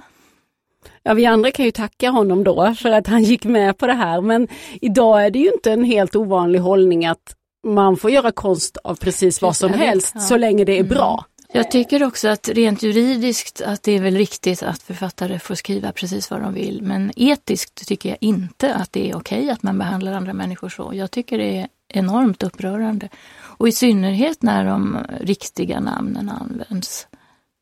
Ja, 1.02 1.14
vi 1.14 1.26
andra 1.26 1.50
kan 1.50 1.64
ju 1.64 1.70
tacka 1.70 2.10
honom 2.10 2.44
då 2.44 2.74
för 2.74 2.90
att 2.90 3.06
han 3.06 3.22
gick 3.22 3.44
med 3.44 3.78
på 3.78 3.86
det 3.86 3.92
här. 3.92 4.20
Men 4.20 4.48
idag 4.80 5.24
är 5.24 5.30
det 5.30 5.38
ju 5.38 5.52
inte 5.52 5.72
en 5.72 5.84
helt 5.84 6.16
ovanlig 6.16 6.58
hållning 6.58 7.06
att 7.06 7.36
man 7.66 7.96
får 7.96 8.10
göra 8.10 8.32
konst 8.32 8.76
av 8.76 8.94
precis 8.94 9.42
vad 9.42 9.56
som 9.56 9.72
helst 9.72 10.12
ja. 10.14 10.20
så 10.20 10.36
länge 10.36 10.64
det 10.64 10.72
är 10.72 10.80
mm. 10.80 10.88
bra. 10.88 11.24
Jag 11.56 11.70
tycker 11.70 12.02
också 12.02 12.28
att 12.28 12.48
rent 12.48 12.82
juridiskt 12.82 13.60
att 13.60 13.82
det 13.82 13.92
är 13.92 14.00
väl 14.00 14.16
riktigt 14.16 14.62
att 14.62 14.82
författare 14.82 15.38
får 15.38 15.54
skriva 15.54 15.92
precis 15.92 16.30
vad 16.30 16.40
de 16.40 16.54
vill. 16.54 16.82
Men 16.82 17.12
etiskt 17.16 17.88
tycker 17.88 18.08
jag 18.08 18.18
inte 18.20 18.74
att 18.74 18.92
det 18.92 19.10
är 19.10 19.16
okej 19.16 19.50
att 19.50 19.62
man 19.62 19.78
behandlar 19.78 20.12
andra 20.12 20.32
människor 20.32 20.68
så. 20.68 20.90
Jag 20.94 21.10
tycker 21.10 21.38
det 21.38 21.58
är 21.58 21.68
enormt 21.88 22.42
upprörande. 22.42 23.08
Och 23.36 23.68
i 23.68 23.72
synnerhet 23.72 24.42
när 24.42 24.64
de 24.64 24.98
riktiga 25.20 25.80
namnen 25.80 26.28
används. 26.28 27.06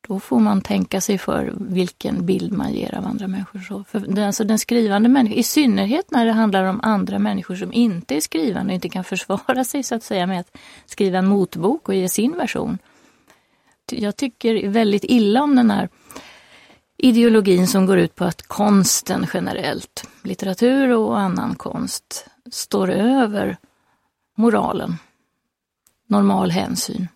Då 0.09 0.21
får 0.21 0.41
man 0.41 0.61
tänka 0.61 1.01
sig 1.01 1.19
för 1.19 1.55
vilken 1.57 2.27
bild 2.27 2.53
man 2.53 2.73
ger 2.73 2.95
av 2.95 3.07
andra 3.07 3.29
människor. 3.29 3.59
Så. 3.59 3.85
För 3.85 4.01
den, 4.01 4.25
alltså 4.25 4.45
den 4.45 4.59
skrivande 4.59 5.09
människan, 5.09 5.39
i 5.39 5.43
synnerhet 5.43 6.11
när 6.11 6.27
det 6.27 6.33
handlar 6.33 6.65
om 6.65 6.81
andra 6.83 7.19
människor 7.19 7.57
som 7.57 7.73
inte 7.73 8.17
är 8.17 8.21
skrivande 8.21 8.71
och 8.71 8.75
inte 8.75 8.89
kan 8.89 9.05
försvara 9.05 9.65
sig 9.65 9.83
så 9.83 9.95
att 9.95 10.03
säga 10.03 10.27
med 10.27 10.41
att 10.41 10.57
skriva 10.87 11.19
en 11.19 11.27
motbok 11.27 11.89
och 11.89 11.95
ge 11.95 12.09
sin 12.09 12.37
version 12.37 12.79
jag 13.93 14.17
tycker 14.17 14.69
väldigt 14.69 15.05
illa 15.05 15.43
om 15.43 15.57
den 15.57 15.71
här 15.71 15.89
ideologin 16.97 17.67
som 17.67 17.87
går 17.87 17.99
ut 17.99 18.15
på 18.15 18.25
att 18.25 18.43
konsten 18.43 19.27
generellt, 19.35 20.09
litteratur 20.23 20.97
och 20.97 21.21
annan 21.21 21.55
konst, 21.55 22.27
står 22.51 22.91
över 22.91 23.57
moralen, 24.37 24.97
normal 26.07 26.51
hänsyn. 26.51 27.09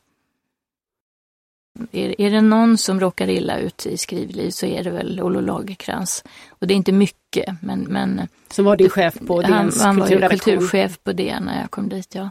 Är, 1.92 2.20
är 2.20 2.30
det 2.30 2.40
någon 2.40 2.78
som 2.78 3.00
råkar 3.00 3.28
illa 3.28 3.58
ut 3.58 3.86
i 3.86 3.96
skrivliv 3.96 4.50
så 4.50 4.66
är 4.66 4.84
det 4.84 4.90
väl 4.90 5.20
Olof 5.22 5.44
Lagercrantz. 5.44 6.24
Och 6.48 6.66
det 6.66 6.74
är 6.74 6.76
inte 6.76 6.92
mycket, 6.92 7.62
men... 7.62 7.80
men 7.80 8.28
som 8.50 8.64
var 8.64 8.76
din 8.76 8.90
chef 8.90 9.14
på 9.26 9.42
DNs 9.42 9.82
Han, 9.82 10.00
han 10.00 10.20
var 10.20 10.28
kulturchef 10.28 10.98
på 11.02 11.12
DN 11.12 11.42
när 11.44 11.60
jag 11.60 11.70
kom 11.70 11.88
dit, 11.88 12.14
ja. 12.14 12.30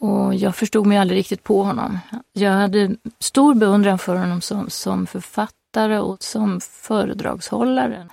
Och 0.00 0.34
jag 0.34 0.56
förstod 0.56 0.86
mig 0.86 0.98
aldrig 0.98 1.18
riktigt 1.18 1.44
på 1.44 1.62
honom. 1.62 1.98
Jag 2.32 2.52
hade 2.52 2.96
stor 3.18 3.54
beundran 3.54 3.98
för 3.98 4.16
honom 4.16 4.40
som, 4.40 4.70
som 4.70 5.06
författare 5.06 5.98
och 5.98 6.22
som 6.22 6.60
föredragshållare. 6.60 8.08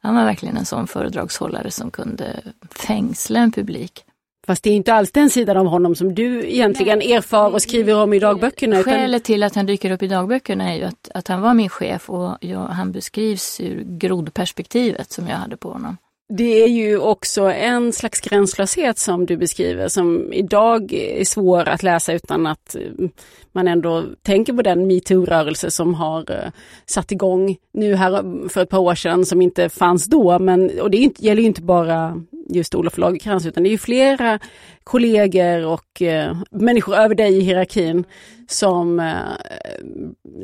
Han 0.00 0.14
var 0.14 0.24
verkligen 0.24 0.56
en 0.56 0.64
sån 0.64 0.86
föredragshållare 0.86 1.70
som 1.70 1.90
kunde 1.90 2.42
fängsla 2.70 3.40
en 3.40 3.52
publik. 3.52 4.04
Fast 4.46 4.62
det 4.62 4.70
är 4.70 4.74
inte 4.74 4.94
alls 4.94 5.12
den 5.12 5.30
sidan 5.30 5.56
av 5.56 5.66
honom 5.66 5.94
som 5.94 6.14
du 6.14 6.50
egentligen 6.50 6.98
Nej. 6.98 7.12
erfar 7.12 7.52
och 7.52 7.62
skriver 7.62 7.94
om 7.94 8.12
i 8.12 8.18
dagböckerna. 8.18 8.80
Utan... 8.80 8.92
Skälet 8.92 9.24
till 9.24 9.42
att 9.42 9.54
han 9.54 9.66
dyker 9.66 9.90
upp 9.90 10.02
i 10.02 10.06
dagböckerna 10.06 10.72
är 10.72 10.76
ju 10.76 10.84
att, 10.84 11.10
att 11.14 11.28
han 11.28 11.40
var 11.40 11.54
min 11.54 11.68
chef 11.68 12.10
och 12.10 12.38
jag, 12.40 12.60
han 12.60 12.92
beskrivs 12.92 13.60
ur 13.60 13.84
grodperspektivet 13.84 15.12
som 15.12 15.28
jag 15.28 15.36
hade 15.36 15.56
på 15.56 15.72
honom. 15.72 15.96
Det 16.36 16.62
är 16.62 16.68
ju 16.68 16.98
också 16.98 17.42
en 17.42 17.92
slags 17.92 18.20
gränslöshet 18.20 18.98
som 18.98 19.26
du 19.26 19.36
beskriver 19.36 19.88
som 19.88 20.32
idag 20.32 20.92
är 20.92 21.24
svår 21.24 21.68
att 21.68 21.82
läsa 21.82 22.12
utan 22.12 22.46
att 22.46 22.74
eh, 22.74 23.08
man 23.52 23.68
ändå 23.68 24.04
tänker 24.22 24.52
på 24.52 24.62
den 24.62 24.86
metoo-rörelse 24.86 25.70
som 25.70 25.94
har 25.94 26.30
eh, 26.30 26.50
satt 26.86 27.12
igång 27.12 27.56
nu 27.72 27.94
här 27.94 28.48
för 28.48 28.62
ett 28.62 28.68
par 28.68 28.78
år 28.78 28.94
sedan 28.94 29.24
som 29.24 29.42
inte 29.42 29.68
fanns 29.68 30.06
då. 30.06 30.38
Men, 30.38 30.80
och 30.80 30.90
det 30.90 31.20
gäller 31.20 31.42
ju 31.42 31.48
inte 31.48 31.62
bara 31.62 32.22
just 32.48 32.74
Olof 32.74 32.98
Lagercrantz 32.98 33.46
utan 33.46 33.62
det 33.62 33.68
är 33.68 33.70
ju 33.72 33.78
flera 33.78 34.38
kollegor 34.84 35.66
och 35.66 36.02
eh, 36.02 36.36
människor 36.50 36.94
över 36.94 37.14
dig 37.14 37.38
i 37.38 37.40
hierarkin 37.40 38.04
som 38.46 39.00
eh, 39.00 39.14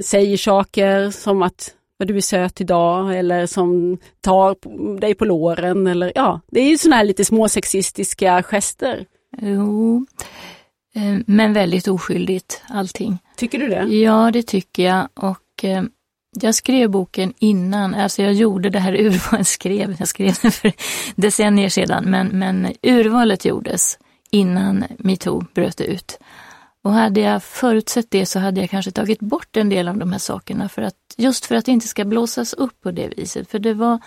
säger 0.05 0.37
saker 0.37 1.11
som 1.11 1.43
att 1.43 1.75
vad 1.99 2.09
du 2.09 2.17
är 2.17 2.21
söt 2.21 2.61
idag 2.61 3.19
eller 3.19 3.47
som 3.47 3.99
tar 4.21 4.57
dig 5.01 5.15
på 5.15 5.25
låren 5.25 5.87
eller 5.87 6.13
ja, 6.15 6.41
det 6.51 6.61
är 6.61 6.69
ju 6.69 6.79
sådana 6.79 6.97
här 6.97 7.05
lite 7.05 7.25
småsexistiska 7.25 8.43
gester. 8.43 9.07
Jo, 9.41 10.07
eh, 10.95 11.19
men 11.27 11.53
väldigt 11.53 11.89
oskyldigt 11.89 12.63
allting. 12.69 13.19
Tycker 13.37 13.59
du 13.59 13.69
det? 13.69 13.83
Ja, 13.83 14.31
det 14.31 14.43
tycker 14.43 14.83
jag 14.83 15.09
och 15.15 15.65
eh, 15.65 15.83
jag 16.41 16.55
skrev 16.55 16.91
boken 16.91 17.33
innan, 17.39 17.95
alltså 17.95 18.23
jag 18.23 18.33
gjorde 18.33 18.71
det 18.71 18.79
här 18.79 18.93
urvalet, 19.01 19.47
skrev, 19.47 19.97
jag 19.99 20.09
skrev 20.09 20.35
den 20.43 20.53
för 20.53 20.73
decennier 21.17 21.69
sedan, 21.69 22.05
men, 22.05 22.27
men 22.29 22.73
urvalet 22.83 23.45
gjordes 23.45 23.99
innan 24.31 24.85
metoo 24.99 25.45
bröt 25.55 25.81
ut. 25.81 26.19
Och 26.83 26.93
hade 26.93 27.21
jag 27.21 27.43
förutsett 27.43 28.11
det 28.11 28.27
så 28.27 28.39
hade 28.39 28.61
jag 28.61 28.71
kanske 28.71 28.91
tagit 28.91 29.21
bort 29.21 29.57
en 29.57 29.69
del 29.69 29.89
av 29.89 29.97
de 29.97 30.13
här 30.13 30.19
sakerna 30.19 30.69
för 30.69 30.83
att, 30.83 30.95
just 31.17 31.47
för 31.47 31.55
att 31.55 31.65
det 31.65 31.73
inte 31.73 31.89
ska 31.89 32.05
blåsas 32.05 32.53
upp 32.53 32.81
på 32.81 32.91
det 32.91 33.09
viset. 33.17 33.51
För 33.51 33.59
det 33.59 33.75
var, 33.75 33.99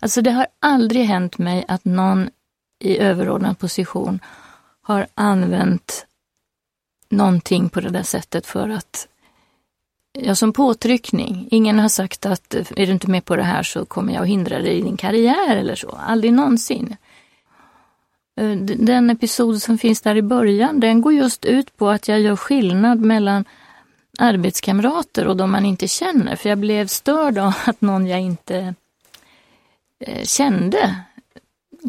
alltså 0.00 0.22
det 0.22 0.30
har 0.30 0.46
aldrig 0.60 1.06
hänt 1.06 1.38
mig 1.38 1.64
att 1.68 1.84
någon 1.84 2.30
i 2.80 2.98
överordnad 2.98 3.58
position 3.58 4.20
har 4.82 5.06
använt 5.14 6.06
någonting 7.08 7.68
på 7.68 7.80
det 7.80 7.88
där 7.90 8.02
sättet 8.02 8.46
för 8.46 8.68
att, 8.68 9.08
ja 10.12 10.34
som 10.34 10.52
påtryckning. 10.52 11.48
Ingen 11.50 11.78
har 11.78 11.88
sagt 11.88 12.26
att 12.26 12.54
är 12.54 12.86
du 12.86 12.92
inte 12.92 13.10
med 13.10 13.24
på 13.24 13.36
det 13.36 13.42
här 13.42 13.62
så 13.62 13.84
kommer 13.84 14.12
jag 14.12 14.22
att 14.22 14.28
hindra 14.28 14.58
dig 14.58 14.78
i 14.78 14.82
din 14.82 14.96
karriär 14.96 15.56
eller 15.56 15.74
så. 15.74 15.88
Aldrig 15.90 16.32
någonsin. 16.32 16.96
Eh, 18.40 18.56
den 18.60 19.10
episod 19.10 19.62
som 19.62 19.78
finns 19.78 20.00
där 20.00 20.16
i 20.16 20.22
början, 20.22 20.80
den 20.80 21.00
går 21.00 21.12
just 21.12 21.44
ut 21.44 21.76
på 21.76 21.88
att 21.88 22.08
jag 22.08 22.20
gör 22.20 22.36
skillnad 22.36 23.00
mellan 23.00 23.44
arbetskamrater 24.18 25.26
och 25.26 25.36
de 25.36 25.50
man 25.50 25.66
inte 25.66 25.88
känner. 25.88 26.36
För 26.36 26.48
jag 26.48 26.58
blev 26.58 26.86
störd 26.86 27.38
av 27.38 27.54
att 27.64 27.80
någon 27.80 28.06
jag 28.06 28.20
inte 28.20 28.74
eh, 30.00 30.24
kände 30.24 30.94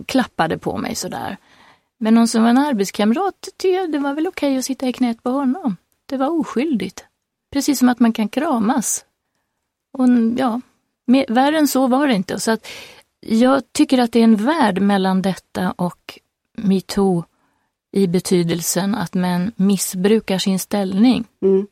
klappade 0.05 0.57
på 0.57 0.77
mig 0.77 0.95
sådär. 0.95 1.37
Men 1.97 2.13
någon 2.13 2.27
som 2.27 2.43
var 2.43 2.49
en 2.49 2.57
arbetskamrat, 2.57 3.47
det 3.89 3.97
var 3.97 4.13
väl 4.13 4.27
okej 4.27 4.57
att 4.57 4.65
sitta 4.65 4.87
i 4.87 4.93
knät 4.93 5.23
på 5.23 5.29
honom. 5.29 5.77
Det 6.05 6.17
var 6.17 6.39
oskyldigt. 6.39 7.05
Precis 7.51 7.79
som 7.79 7.89
att 7.89 7.99
man 7.99 8.13
kan 8.13 8.29
kramas. 8.29 9.05
Och 9.93 10.07
ja, 10.37 10.61
mer, 11.05 11.25
värre 11.29 11.57
än 11.57 11.67
så 11.67 11.87
var 11.87 12.07
det 12.07 12.13
inte. 12.13 12.39
Så 12.39 12.51
att 12.51 12.67
jag 13.19 13.73
tycker 13.73 13.97
att 13.97 14.11
det 14.11 14.19
är 14.19 14.23
en 14.23 14.45
värld 14.45 14.81
mellan 14.81 15.21
detta 15.21 15.71
och 15.71 16.19
metoo 16.57 17.23
i 17.91 18.07
betydelsen 18.07 18.95
att 18.95 19.13
män 19.13 19.51
missbrukar 19.55 20.37
sin 20.37 20.59
ställning. 20.59 21.25
Mm. 21.43 21.67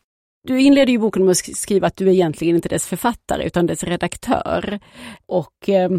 Du 0.48 0.62
inleder 0.62 0.92
ju 0.92 0.98
boken 0.98 1.26
med 1.26 1.32
att 1.32 1.58
skriva 1.58 1.88
att 1.88 1.96
du 1.96 2.12
egentligen 2.12 2.56
inte 2.56 2.70
dess 2.70 2.88
författare 2.88 3.44
utan 3.44 3.66
dess 3.66 3.84
redaktör. 3.84 4.80
Och 5.26 5.70
eh, 5.70 5.90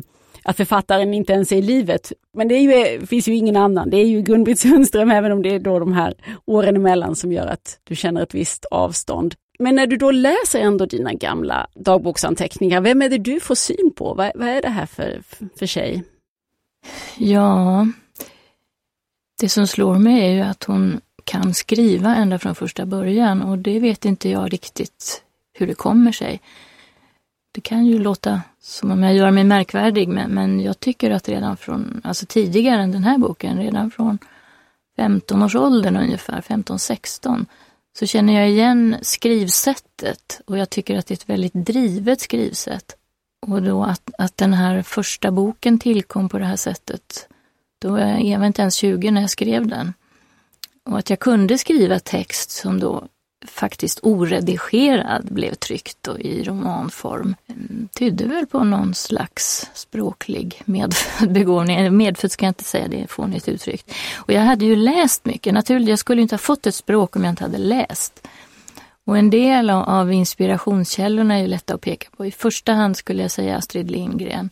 att 0.44 0.56
författaren 0.56 1.14
inte 1.14 1.32
ens 1.32 1.52
är 1.52 1.56
i 1.56 1.62
livet. 1.62 2.12
Men 2.36 2.48
det 2.48 2.58
ju, 2.58 3.06
finns 3.06 3.28
ju 3.28 3.34
ingen 3.34 3.56
annan. 3.56 3.90
Det 3.90 3.96
är 3.96 4.06
ju 4.06 4.22
Gun-Britt 4.22 4.58
Sundström, 4.58 5.10
även 5.10 5.32
om 5.32 5.42
det 5.42 5.54
är 5.54 5.58
då 5.58 5.78
de 5.78 5.92
här 5.92 6.14
åren 6.46 6.76
emellan 6.76 7.16
som 7.16 7.32
gör 7.32 7.46
att 7.46 7.80
du 7.84 7.96
känner 7.96 8.22
ett 8.22 8.34
visst 8.34 8.64
avstånd. 8.64 9.34
Men 9.58 9.74
när 9.74 9.86
du 9.86 9.96
då 9.96 10.10
läser 10.10 10.60
ändå 10.60 10.86
dina 10.86 11.12
gamla 11.12 11.66
dagboksanteckningar, 11.74 12.80
vem 12.80 13.02
är 13.02 13.08
det 13.08 13.18
du 13.18 13.40
får 13.40 13.54
syn 13.54 13.90
på? 13.96 14.14
Vad, 14.14 14.32
vad 14.34 14.48
är 14.48 14.62
det 14.62 14.68
här 14.68 14.86
för, 14.86 15.22
för 15.58 15.66
tjej? 15.66 16.04
Ja, 17.18 17.86
det 19.40 19.48
som 19.48 19.66
slår 19.66 19.98
mig 19.98 20.26
är 20.26 20.30
ju 20.30 20.40
att 20.40 20.64
hon 20.64 21.00
kan 21.24 21.54
skriva 21.54 22.14
ända 22.14 22.38
från 22.38 22.54
första 22.54 22.86
början 22.86 23.42
och 23.42 23.58
det 23.58 23.80
vet 23.80 24.04
inte 24.04 24.28
jag 24.28 24.52
riktigt 24.52 25.22
hur 25.52 25.66
det 25.66 25.74
kommer 25.74 26.12
sig. 26.12 26.40
Det 27.52 27.60
kan 27.60 27.86
ju 27.86 27.98
låta 27.98 28.42
som 28.60 28.90
om 28.90 29.02
jag 29.02 29.14
gör 29.14 29.30
mig 29.30 29.44
märkvärdig 29.44 30.08
men, 30.08 30.30
men 30.30 30.60
jag 30.60 30.80
tycker 30.80 31.10
att 31.10 31.28
redan 31.28 31.56
från, 31.56 32.00
alltså 32.04 32.26
tidigare 32.26 32.82
än 32.82 32.92
den 32.92 33.04
här 33.04 33.18
boken, 33.18 33.58
redan 33.58 33.90
från 33.90 34.18
15-årsåldern 34.98 35.96
ungefär, 35.96 36.40
15-16, 36.40 37.46
så 37.98 38.06
känner 38.06 38.40
jag 38.40 38.50
igen 38.50 38.96
skrivsättet 39.02 40.40
och 40.46 40.58
jag 40.58 40.70
tycker 40.70 40.98
att 40.98 41.06
det 41.06 41.12
är 41.12 41.16
ett 41.16 41.28
väldigt 41.28 41.54
drivet 41.54 42.20
skrivsätt. 42.20 42.96
Och 43.46 43.62
då 43.62 43.84
att, 43.84 44.10
att 44.18 44.36
den 44.36 44.52
här 44.52 44.82
första 44.82 45.30
boken 45.30 45.78
tillkom 45.78 46.28
på 46.28 46.38
det 46.38 46.44
här 46.44 46.56
sättet 46.56 47.29
då 47.80 47.90
var 47.90 47.98
jag 47.98 48.46
inte 48.46 48.62
ens 48.62 48.74
20 48.74 49.10
när 49.10 49.20
jag 49.20 49.30
skrev 49.30 49.66
den. 49.66 49.94
Och 50.84 50.98
att 50.98 51.10
jag 51.10 51.18
kunde 51.18 51.58
skriva 51.58 51.98
text 51.98 52.50
som 52.50 52.80
då 52.80 53.04
faktiskt 53.46 54.00
oredigerad 54.02 55.32
blev 55.32 55.54
tryckt 55.54 56.08
och 56.08 56.20
i 56.20 56.42
romanform 56.42 57.34
mm, 57.48 57.88
tydde 57.98 58.24
väl 58.24 58.46
på 58.46 58.64
någon 58.64 58.94
slags 58.94 59.70
språklig 59.74 60.62
medfödd 60.64 61.32
begåvning. 61.32 61.96
Medfödd 61.96 62.32
ska 62.32 62.46
jag 62.46 62.50
inte 62.50 62.64
säga, 62.64 62.88
det 62.88 63.02
är 63.02 63.06
fånigt 63.06 63.48
uttryckt. 63.48 63.94
Och 64.16 64.32
jag 64.32 64.40
hade 64.40 64.64
ju 64.64 64.76
läst 64.76 65.24
mycket, 65.24 65.54
naturligt, 65.54 65.88
jag 65.88 65.98
skulle 65.98 66.22
inte 66.22 66.34
ha 66.34 66.38
fått 66.38 66.66
ett 66.66 66.74
språk 66.74 67.16
om 67.16 67.24
jag 67.24 67.32
inte 67.32 67.44
hade 67.44 67.58
läst. 67.58 68.26
Och 69.04 69.18
en 69.18 69.30
del 69.30 69.70
av 69.70 70.12
inspirationskällorna 70.12 71.34
är 71.34 71.40
ju 71.40 71.46
lätta 71.46 71.74
att 71.74 71.80
peka 71.80 72.08
på. 72.16 72.26
I 72.26 72.30
första 72.30 72.72
hand 72.72 72.96
skulle 72.96 73.22
jag 73.22 73.30
säga 73.30 73.56
Astrid 73.56 73.90
Lindgren, 73.90 74.50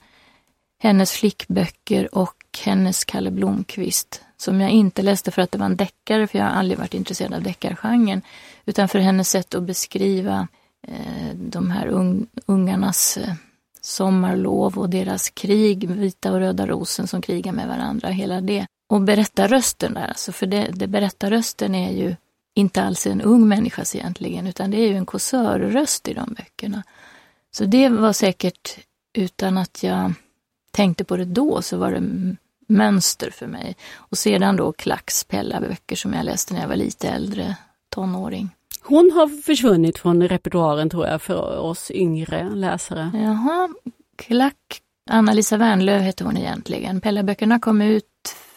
hennes 0.83 1.13
flickböcker 1.13 2.15
och 2.15 2.38
hennes 2.57 3.05
Kalle 3.05 3.31
Blomkvist 3.31 4.23
som 4.37 4.61
jag 4.61 4.71
inte 4.71 5.03
läste 5.03 5.31
för 5.31 5.43
att 5.43 5.53
det 5.53 5.59
var 5.59 5.67
en 5.67 5.77
deckare, 5.77 6.27
för 6.27 6.39
jag 6.39 6.47
har 6.47 6.53
aldrig 6.53 6.79
varit 6.79 6.95
intresserad 6.95 7.35
av 7.35 7.43
deckargenren, 7.43 8.23
utan 8.67 8.89
för 8.89 8.99
hennes 8.99 9.31
sätt 9.31 9.55
att 9.55 9.63
beskriva 9.63 10.49
eh, 10.89 11.35
de 11.35 11.71
här 11.71 11.87
un, 11.87 12.27
ungarnas 12.47 13.17
eh, 13.17 13.35
sommarlov 13.81 14.79
och 14.79 14.91
deras 14.91 15.31
krig, 15.31 15.91
vita 15.91 16.33
och 16.33 16.39
röda 16.39 16.67
rosen 16.67 17.07
som 17.07 17.23
krigar 17.23 17.53
med 17.53 17.69
varandra, 17.69 18.09
hela 18.09 18.41
det. 18.41 18.67
Och 18.89 19.01
berättarrösten 19.01 19.95
där, 19.95 20.09
alltså 20.09 20.33
för 20.33 20.47
det, 20.47 20.71
det 20.73 20.87
berättarrösten 20.87 21.75
är 21.75 21.93
ju 21.93 22.17
inte 22.55 22.83
alls 22.83 23.07
en 23.07 23.21
ung 23.21 23.49
människas 23.49 23.95
egentligen, 23.97 24.47
utan 24.47 24.71
det 24.71 24.77
är 24.77 24.89
ju 24.89 24.97
en 24.97 25.07
kåsörröst 25.07 26.09
i 26.09 26.15
de 26.15 26.35
böckerna. 26.35 26.83
Så 27.51 27.65
det 27.65 27.89
var 27.89 28.13
säkert, 28.13 28.79
utan 29.17 29.59
att 29.59 29.83
jag 29.83 30.13
tänkte 30.79 31.05
på 31.05 31.17
det 31.17 31.25
då, 31.25 31.63
så 31.63 31.77
var 31.77 31.93
det 31.93 32.03
mönster 32.67 33.31
för 33.31 33.47
mig. 33.47 33.77
Och 33.95 34.19
sedan 34.19 34.57
då 34.57 34.73
Klacks 34.73 35.25
Pella-böcker 35.25 35.97
som 35.97 36.13
jag 36.13 36.25
läste 36.25 36.55
när 36.55 36.61
jag 36.61 36.69
var 36.69 36.77
lite 36.77 37.09
äldre, 37.09 37.57
tonåring. 37.89 38.51
Hon 38.83 39.11
har 39.15 39.43
försvunnit 39.43 39.99
från 39.99 40.29
repertoaren 40.29 40.91
tror 40.91 41.07
jag 41.07 41.23
för 41.23 41.59
oss 41.59 41.91
yngre 41.91 42.51
läsare. 42.55 43.11
Jaha, 43.15 43.69
Klack, 44.17 44.81
Anna-Lisa 45.11 45.57
Wernlöf 45.57 46.03
hette 46.03 46.25
hon 46.25 46.37
egentligen. 46.37 47.01
Pella-böckerna 47.01 47.61
kom 47.61 47.83
ut 47.83 48.05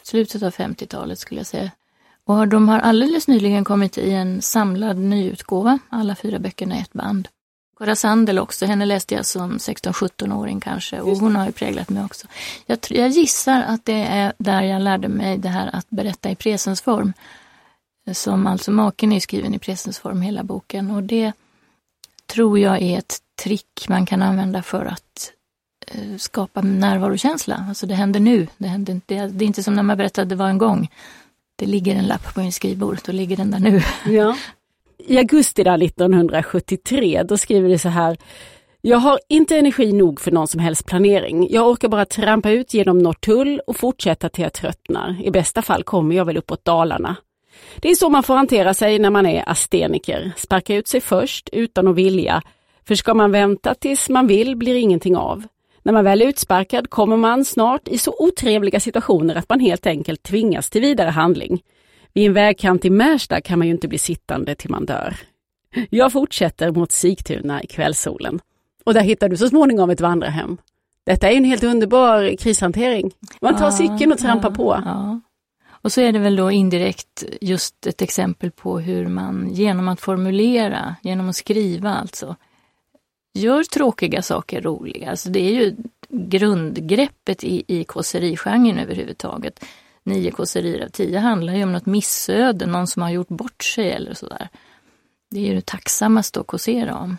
slutet 0.03 0.43
av 0.43 0.53
50-talet 0.53 1.19
skulle 1.19 1.39
jag 1.39 1.47
säga. 1.47 1.71
Och 2.25 2.47
de 2.47 2.69
har 2.69 2.79
alldeles 2.79 3.27
nyligen 3.27 3.63
kommit 3.63 3.97
i 3.97 4.11
en 4.11 4.41
samlad 4.41 4.97
nyutgåva, 4.97 5.79
alla 5.89 6.15
fyra 6.15 6.39
böckerna 6.39 6.77
i 6.77 6.81
ett 6.81 6.93
band. 6.93 7.27
Cora 7.81 7.95
Sandel 7.95 8.39
också, 8.39 8.65
henne 8.65 8.85
läste 8.85 9.15
jag 9.15 9.25
som 9.25 9.57
16-17-åring 9.57 10.59
kanske 10.59 11.01
och 11.01 11.17
hon 11.17 11.35
har 11.35 11.45
ju 11.45 11.51
präglat 11.51 11.89
mig 11.89 12.03
också. 12.03 12.27
Jag, 12.65 12.79
jag, 12.89 13.09
gissar 13.09 13.61
att 13.61 13.85
det 13.85 14.01
är 14.01 14.33
där 14.37 14.61
jag 14.61 14.81
lärde 14.81 15.07
mig 15.07 15.37
det 15.37 15.49
här 15.49 15.69
att 15.73 15.89
berätta 15.89 16.29
i 16.29 16.35
presensform. 16.35 17.13
Som 18.13 18.47
alltså 18.47 18.71
maken 18.71 19.11
är 19.11 19.19
skriven 19.19 19.53
i 19.53 19.59
presensform 19.59 20.21
hela 20.21 20.43
boken 20.43 20.91
och 20.91 21.03
det 21.03 21.33
tror 22.25 22.59
jag 22.59 22.81
är 22.81 22.97
ett 22.97 23.17
trick 23.43 23.85
man 23.89 24.05
kan 24.05 24.21
använda 24.21 24.63
för 24.63 24.85
att 24.85 25.31
eh, 25.87 26.17
skapa 26.17 26.61
närvarokänsla. 26.61 27.65
Alltså 27.69 27.85
det 27.85 27.95
händer 27.95 28.19
nu, 28.19 28.47
det, 28.57 28.67
händer, 28.67 29.01
det, 29.05 29.27
det 29.27 29.45
är 29.45 29.47
inte 29.47 29.63
som 29.63 29.73
när 29.73 29.83
man 29.83 29.97
berättade 29.97 30.29
det 30.29 30.35
var 30.35 30.49
en 30.49 30.57
gång. 30.57 30.89
Det 31.55 31.65
ligger 31.65 31.95
en 31.95 32.05
lapp 32.05 32.33
på 32.33 32.39
min 32.39 32.53
skrivbord, 32.53 32.99
då 33.05 33.11
ligger 33.11 33.37
den 33.37 33.51
där 33.51 33.59
nu. 33.59 33.81
Ja. 34.05 34.37
I 35.07 35.17
augusti 35.17 35.61
1973, 35.61 37.23
då 37.23 37.37
skriver 37.37 37.69
du 37.69 37.77
så 37.77 37.89
här 37.89 38.17
jag 38.83 38.97
har 38.97 39.19
inte 39.29 39.57
energi 39.57 39.93
nog 39.93 40.21
för 40.21 40.31
någon 40.31 40.47
som 40.47 40.59
helst 40.59 40.85
planering. 40.85 41.47
Jag 41.49 41.69
orkar 41.69 41.89
bara 41.89 42.05
trampa 42.05 42.51
ut 42.51 42.73
genom 42.73 42.97
Norrtull 42.97 43.61
och 43.67 43.77
fortsätta 43.77 44.29
till 44.29 44.43
jag 44.43 44.53
tröttnar. 44.53 45.15
I 45.23 45.31
bästa 45.31 45.61
fall 45.61 45.83
kommer 45.83 46.15
jag 46.15 46.25
väl 46.25 46.37
uppåt 46.37 46.65
Dalarna. 46.65 47.15
Det 47.75 47.89
är 47.89 47.95
så 47.95 48.09
man 48.09 48.23
får 48.23 48.35
hantera 48.35 48.73
sig 48.73 48.99
när 48.99 49.09
man 49.09 49.25
är 49.25 49.49
asteniker. 49.49 50.31
Sparka 50.37 50.75
ut 50.75 50.87
sig 50.87 51.01
först 51.01 51.49
utan 51.51 51.87
att 51.87 51.95
vilja. 51.95 52.41
För 52.87 52.95
ska 52.95 53.13
man 53.13 53.31
vänta 53.31 53.73
tills 53.73 54.09
man 54.09 54.27
vill 54.27 54.55
blir 54.55 54.75
ingenting 54.75 55.17
av. 55.17 55.43
När 55.83 55.93
man 55.93 56.03
väl 56.03 56.21
är 56.21 56.25
utsparkad 56.25 56.89
kommer 56.89 57.17
man 57.17 57.45
snart 57.45 57.87
i 57.87 57.97
så 57.97 58.15
otrevliga 58.19 58.79
situationer 58.79 59.35
att 59.35 59.49
man 59.49 59.59
helt 59.59 59.85
enkelt 59.85 60.23
tvingas 60.23 60.69
till 60.69 60.81
vidare 60.81 61.09
handling. 61.09 61.61
Vid 62.13 62.27
en 62.27 62.33
vägkant 62.33 62.85
i 62.85 62.89
Märsta 62.89 63.41
kan 63.41 63.59
man 63.59 63.67
ju 63.67 63.73
inte 63.73 63.87
bli 63.87 63.97
sittande 63.97 64.55
till 64.55 64.69
man 64.69 64.85
dör. 64.85 65.15
Jag 65.89 66.11
fortsätter 66.11 66.71
mot 66.71 66.91
Sigtuna 66.91 67.63
i 67.63 67.67
kvällssolen. 67.67 68.39
Och 68.83 68.93
där 68.93 69.01
hittar 69.01 69.29
du 69.29 69.37
så 69.37 69.49
småningom 69.49 69.89
ett 69.89 70.01
vandrarhem. 70.01 70.57
Detta 71.05 71.29
är 71.29 71.37
en 71.37 71.43
helt 71.43 71.63
underbar 71.63 72.37
krishantering. 72.37 73.11
Man 73.41 73.57
tar 73.57 73.65
ja, 73.65 73.71
cykeln 73.71 74.11
och 74.11 74.17
trampar 74.17 74.49
ja, 74.49 74.55
på. 74.55 74.81
Ja. 74.85 75.21
Och 75.67 75.91
så 75.91 76.01
är 76.01 76.11
det 76.11 76.19
väl 76.19 76.35
då 76.35 76.51
indirekt 76.51 77.23
just 77.41 77.87
ett 77.87 78.01
exempel 78.01 78.51
på 78.51 78.79
hur 78.79 79.07
man 79.07 79.49
genom 79.51 79.87
att 79.87 80.01
formulera, 80.01 80.95
genom 81.01 81.29
att 81.29 81.35
skriva 81.35 81.89
alltså, 81.89 82.35
gör 83.33 83.63
tråkiga 83.63 84.21
saker 84.21 84.61
roliga. 84.61 85.09
Alltså 85.09 85.29
det 85.29 85.39
är 85.39 85.53
ju 85.53 85.75
grundgreppet 86.09 87.43
i, 87.43 87.63
i 87.67 87.83
kåserigenren 87.83 88.79
överhuvudtaget. 88.79 89.65
Nio 90.03 90.31
kåserier 90.31 90.85
av 90.85 90.89
tio 90.89 91.19
handlar 91.19 91.53
ju 91.53 91.63
om 91.63 91.71
något 91.71 91.85
missöde, 91.85 92.65
någon 92.65 92.87
som 92.87 93.01
har 93.01 93.09
gjort 93.09 93.27
bort 93.27 93.63
sig 93.63 93.91
eller 93.91 94.13
sådär. 94.13 94.49
Det 95.31 95.39
är 95.39 95.45
ju 95.47 95.55
det 95.55 95.65
tacksammaste 95.65 96.39
att 96.39 96.47
kåsera 96.47 96.95
om. 96.97 97.17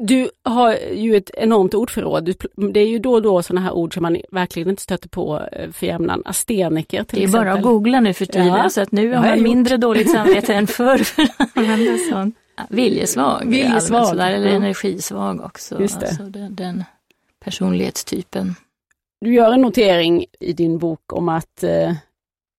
Du 0.00 0.30
har 0.42 0.76
ju 0.92 1.16
ett 1.16 1.30
enormt 1.34 1.74
ordförråd. 1.74 2.34
Det 2.72 2.80
är 2.80 2.86
ju 2.86 2.98
då 2.98 3.12
och 3.12 3.22
då 3.22 3.42
sådana 3.42 3.60
här 3.60 3.72
ord 3.72 3.94
som 3.94 4.02
man 4.02 4.16
verkligen 4.30 4.68
inte 4.68 4.82
stöter 4.82 5.08
på 5.08 5.48
eh, 5.52 5.70
för 5.70 5.86
jämnan. 5.86 6.22
Asteniker 6.24 7.04
till 7.04 7.18
Det 7.18 7.24
är 7.24 7.28
exempel. 7.28 7.46
bara 7.46 7.52
att 7.52 7.62
googla 7.62 8.00
nu 8.00 8.12
för 8.12 8.26
tiden 8.26 8.46
ja, 8.46 8.70
så 8.70 8.80
att 8.80 8.92
nu 8.92 9.14
har 9.14 9.22
man 9.26 9.42
mindre 9.42 9.76
dåligt 9.76 10.10
samvete 10.10 10.54
än 10.54 10.66
förr 10.66 10.98
för 10.98 11.22
att 11.22 11.50
använda 11.56 11.98
sånt. 12.10 12.36
Viljesvag, 12.68 13.42
Viljesvag 13.46 14.06
sådär, 14.06 14.32
eller 14.32 14.46
energisvag 14.46 15.40
också. 15.40 15.80
Just 15.80 16.00
det. 16.00 16.06
Alltså 16.06 16.22
den, 16.22 16.54
den 16.54 16.84
personlighetstypen. 17.40 18.54
Du 19.20 19.34
gör 19.34 19.52
en 19.52 19.60
notering 19.60 20.24
i 20.40 20.52
din 20.52 20.78
bok 20.78 21.12
om 21.12 21.28
att 21.28 21.62
eh, 21.62 21.92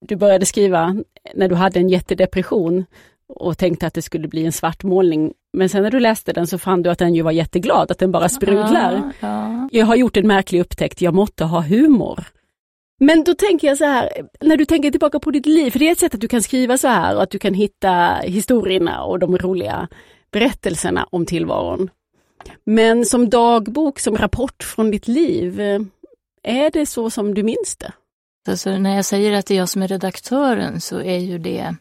du 0.06 0.16
började 0.16 0.46
skriva 0.46 1.04
när 1.34 1.48
du 1.48 1.56
hade 1.56 1.80
en 1.80 1.90
jättedepression 1.90 2.86
och 3.34 3.58
tänkte 3.58 3.88
att 3.88 3.94
det 3.94 4.02
skulle 4.02 4.28
bli 4.28 4.46
en 4.46 4.52
svart 4.52 4.84
målning. 4.84 5.34
Men 5.54 5.70
sen 5.70 5.84
när 5.84 5.92
du 5.92 6.00
läste 6.00 6.34
den 6.34 6.48
så 6.48 6.58
fann 6.58 6.84
du 6.84 6.90
att 6.90 7.00
den 7.00 7.16
ju 7.16 7.22
var 7.22 7.32
jätteglad, 7.32 7.92
att 7.92 8.00
den 8.00 8.12
bara 8.12 8.30
sprudlar. 8.30 9.14
Ja, 9.20 9.28
ja. 9.28 9.70
Jag 9.72 9.86
har 9.86 9.96
gjort 9.96 10.18
en 10.18 10.28
märklig 10.28 10.60
upptäckt, 10.62 11.02
jag 11.02 11.14
måtte 11.14 11.44
ha 11.44 11.62
humor. 11.62 12.24
Men 13.00 13.24
då 13.24 13.34
tänker 13.34 13.68
jag 13.68 13.78
så 13.78 13.86
här, 13.86 14.10
när 14.42 14.58
du 14.58 14.66
tänker 14.66 14.92
tillbaka 14.92 15.20
på 15.20 15.32
ditt 15.32 15.46
liv, 15.46 15.72
för 15.72 15.80
det 15.80 15.88
är 15.88 15.92
ett 15.92 16.00
sätt 16.00 16.14
att 16.14 16.22
du 16.22 16.28
kan 16.28 16.42
skriva 16.42 16.78
så 16.78 16.88
här 16.88 17.16
och 17.16 17.24
att 17.24 17.30
du 17.30 17.40
kan 17.40 17.54
hitta 17.54 18.16
historierna 18.24 19.04
och 19.04 19.20
de 19.20 19.38
roliga 19.38 19.88
berättelserna 20.32 21.08
om 21.12 21.26
tillvaron. 21.26 21.90
Men 22.64 23.06
som 23.06 23.30
dagbok, 23.30 24.00
som 24.00 24.18
rapport 24.18 24.64
från 24.64 24.92
ditt 24.92 25.08
liv, 25.08 25.62
är 26.44 26.72
det 26.72 26.86
så 26.86 27.10
som 27.10 27.34
du 27.34 27.44
minns 27.44 27.76
det? 27.76 27.94
Alltså 28.48 28.78
när 28.78 28.96
jag 28.96 29.06
säger 29.06 29.34
att 29.34 29.46
det 29.46 29.54
är 29.54 29.58
jag 29.58 29.70
som 29.70 29.82
är 29.82 29.88
redaktören 29.88 30.82
så 30.82 31.02
är 31.02 31.18
ju 31.18 31.38
det 31.38 31.76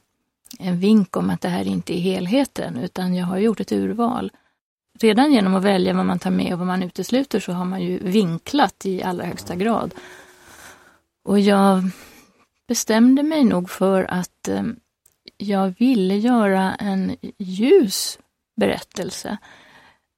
en 0.58 0.80
vink 0.80 1.16
om 1.16 1.30
att 1.30 1.40
det 1.40 1.48
här 1.48 1.66
inte 1.66 1.98
är 1.98 2.00
helheten, 2.00 2.76
utan 2.76 3.14
jag 3.14 3.26
har 3.26 3.38
gjort 3.38 3.60
ett 3.60 3.72
urval. 3.72 4.32
Redan 5.00 5.32
genom 5.32 5.54
att 5.54 5.64
välja 5.64 5.94
vad 5.94 6.06
man 6.06 6.18
tar 6.18 6.30
med 6.30 6.52
och 6.52 6.58
vad 6.58 6.66
man 6.66 6.82
utesluter 6.82 7.40
så 7.40 7.52
har 7.52 7.64
man 7.64 7.82
ju 7.82 7.98
vinklat 7.98 8.86
i 8.86 9.02
allra 9.02 9.24
högsta 9.24 9.56
grad. 9.56 9.94
Och 11.24 11.40
jag 11.40 11.90
bestämde 12.68 13.22
mig 13.22 13.44
nog 13.44 13.70
för 13.70 14.04
att 14.04 14.48
eh, 14.48 14.62
jag 15.36 15.74
ville 15.78 16.16
göra 16.16 16.74
en 16.74 17.16
ljus 17.38 18.18
berättelse. 18.56 19.38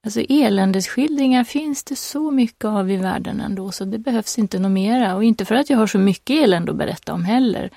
Alltså 0.05 0.21
eländesskildringar 0.21 1.45
finns 1.45 1.85
det 1.85 1.97
så 1.97 2.31
mycket 2.31 2.65
av 2.65 2.91
i 2.91 2.97
världen 2.97 3.41
ändå 3.41 3.73
så 3.73 3.85
det 3.85 3.99
behövs 3.99 4.39
inte 4.39 4.59
något 4.59 4.71
mera. 4.71 5.15
Och 5.15 5.25
inte 5.25 5.45
för 5.45 5.55
att 5.55 5.71
jag 5.71 5.79
har 5.79 5.87
så 5.87 5.99
mycket 5.99 6.45
elände 6.45 6.73
att 6.73 6.79
berätta 6.79 7.13
om 7.13 7.25
heller. 7.25 7.71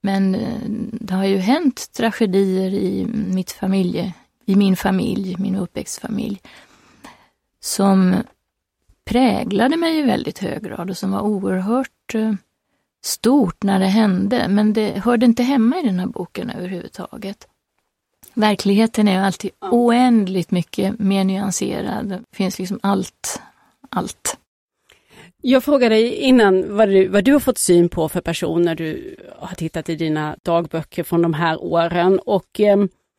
Men 0.00 0.34
eh, 0.34 0.60
det 0.92 1.14
har 1.14 1.24
ju 1.24 1.36
hänt 1.36 1.92
tragedier 1.92 2.74
i 2.74 3.06
mitt 3.12 3.52
familje, 3.52 4.12
i 4.44 4.56
min 4.56 4.76
familj, 4.76 5.36
min 5.38 5.56
uppväxtfamilj, 5.56 6.40
som 7.60 8.14
präglade 9.04 9.76
mig 9.76 9.98
i 9.98 10.02
väldigt 10.02 10.38
hög 10.38 10.62
grad 10.62 10.90
och 10.90 10.96
som 10.96 11.10
var 11.10 11.20
oerhört 11.20 12.14
eh, 12.14 12.34
stort 13.04 13.62
när 13.62 13.80
det 13.80 13.86
hände, 13.86 14.48
men 14.48 14.72
det 14.72 14.98
hörde 14.98 15.26
inte 15.26 15.42
hemma 15.42 15.80
i 15.80 15.82
den 15.82 15.98
här 15.98 16.06
boken 16.06 16.50
överhuvudtaget. 16.50 17.48
Verkligheten 18.36 19.08
är 19.08 19.20
alltid 19.20 19.50
oändligt 19.60 20.50
mycket 20.50 20.98
mer 20.98 21.24
nyanserad. 21.24 22.08
Det 22.08 22.36
finns 22.36 22.58
liksom 22.58 22.80
allt, 22.82 23.40
allt. 23.90 24.38
Jag 25.42 25.64
frågade 25.64 25.94
dig 25.94 26.14
innan 26.14 26.76
vad 26.76 26.88
du, 26.88 27.08
vad 27.08 27.24
du 27.24 27.32
har 27.32 27.40
fått 27.40 27.58
syn 27.58 27.88
på 27.88 28.08
för 28.08 28.20
personer 28.20 28.74
du 28.74 29.16
har 29.38 29.54
tittat 29.54 29.88
i 29.88 29.94
dina 29.94 30.36
dagböcker 30.42 31.02
från 31.02 31.22
de 31.22 31.34
här 31.34 31.62
åren 31.62 32.18
och 32.18 32.60
eh, 32.60 32.76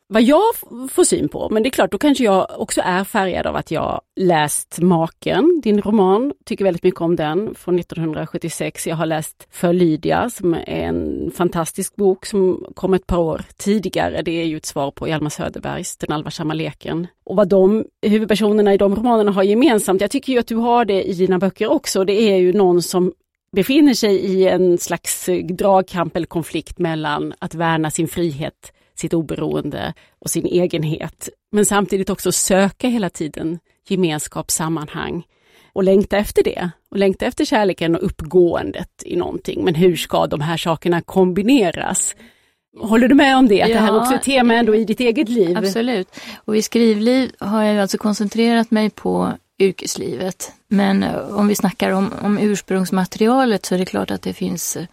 vad 0.08 0.22
jag 0.22 0.42
får 0.90 1.04
syn 1.04 1.28
på. 1.28 1.48
Men 1.50 1.62
det 1.62 1.68
är 1.68 1.70
klart, 1.70 1.92
då 1.92 1.98
kanske 1.98 2.24
jag 2.24 2.46
också 2.58 2.80
är 2.84 3.04
färgad 3.04 3.46
av 3.46 3.56
att 3.56 3.70
jag 3.70 4.00
läst 4.16 4.78
Maken, 4.80 5.60
din 5.64 5.80
roman, 5.80 6.32
tycker 6.44 6.64
väldigt 6.64 6.82
mycket 6.82 7.00
om 7.00 7.16
den 7.16 7.54
från 7.54 7.78
1976. 7.78 8.86
Jag 8.86 8.96
har 8.96 9.06
läst 9.06 9.48
För 9.50 9.72
Lydia 9.72 10.30
som 10.30 10.54
är 10.54 10.66
en 10.66 11.30
fantastisk 11.34 11.96
bok 11.96 12.26
som 12.26 12.66
kom 12.74 12.94
ett 12.94 13.06
par 13.06 13.18
år 13.18 13.42
tidigare. 13.56 14.22
Det 14.22 14.30
är 14.30 14.44
ju 14.44 14.56
ett 14.56 14.66
svar 14.66 14.90
på 14.90 15.08
Hjalmar 15.08 15.30
Söderbergs 15.30 15.96
Den 15.96 16.12
allvarsamma 16.12 16.54
leken. 16.54 17.06
Och 17.24 17.36
vad 17.36 17.48
de 17.48 17.84
huvudpersonerna 18.02 18.74
i 18.74 18.76
de 18.76 18.96
romanerna 18.96 19.32
har 19.32 19.42
gemensamt, 19.42 20.00
jag 20.00 20.10
tycker 20.10 20.32
ju 20.32 20.38
att 20.38 20.48
du 20.48 20.56
har 20.56 20.84
det 20.84 21.02
i 21.02 21.12
dina 21.12 21.38
böcker 21.38 21.70
också, 21.70 22.04
det 22.04 22.12
är 22.12 22.36
ju 22.36 22.52
någon 22.52 22.82
som 22.82 23.12
befinner 23.52 23.94
sig 23.94 24.16
i 24.16 24.48
en 24.48 24.78
slags 24.78 25.28
eh, 25.28 25.44
dragkamp 25.44 26.16
eller 26.16 26.26
konflikt 26.26 26.78
mellan 26.78 27.34
att 27.38 27.54
värna 27.54 27.90
sin 27.90 28.08
frihet 28.08 28.72
sitt 29.00 29.14
oberoende 29.14 29.94
och 30.18 30.30
sin 30.30 30.46
egenhet. 30.46 31.28
Men 31.52 31.64
samtidigt 31.64 32.10
också 32.10 32.32
söka 32.32 32.88
hela 32.88 33.10
tiden 33.10 33.58
gemenskap, 33.88 34.50
sammanhang 34.50 35.24
och 35.72 35.84
längta 35.84 36.16
efter 36.16 36.42
det. 36.42 36.70
och 36.90 36.96
längta 36.96 37.26
efter 37.26 37.44
kärleken 37.44 37.96
och 37.96 38.04
uppgåendet 38.04 39.02
i 39.04 39.16
någonting. 39.16 39.64
Men 39.64 39.74
hur 39.74 39.96
ska 39.96 40.26
de 40.26 40.40
här 40.40 40.56
sakerna 40.56 41.00
kombineras? 41.00 42.16
Håller 42.80 43.08
du 43.08 43.14
med 43.14 43.36
om 43.36 43.48
det? 43.48 43.62
Att 43.62 43.68
ja, 43.68 43.74
det 43.74 43.80
här 43.80 43.92
är 43.92 44.00
också 44.00 44.14
ett 44.14 44.22
tema 44.22 44.54
ändå 44.54 44.74
i 44.74 44.84
ditt 44.84 45.00
eget 45.00 45.28
liv? 45.28 45.56
Absolut. 45.58 46.08
Och 46.44 46.56
i 46.56 46.62
skrivliv 46.62 47.32
har 47.38 47.62
jag 47.62 47.78
alltså 47.78 47.98
koncentrerat 47.98 48.70
mig 48.70 48.90
på 48.90 49.32
yrkeslivet. 49.58 50.52
Men 50.68 51.02
eh, 51.02 51.38
om 51.38 51.48
vi 51.48 51.54
snackar 51.54 51.90
om, 51.90 52.12
om 52.22 52.38
ursprungsmaterialet 52.38 53.66
så 53.66 53.74
är 53.74 53.78
det 53.78 53.84
klart 53.84 54.10
att 54.10 54.22
det 54.22 54.32
finns 54.32 54.76
eh, 54.76 54.84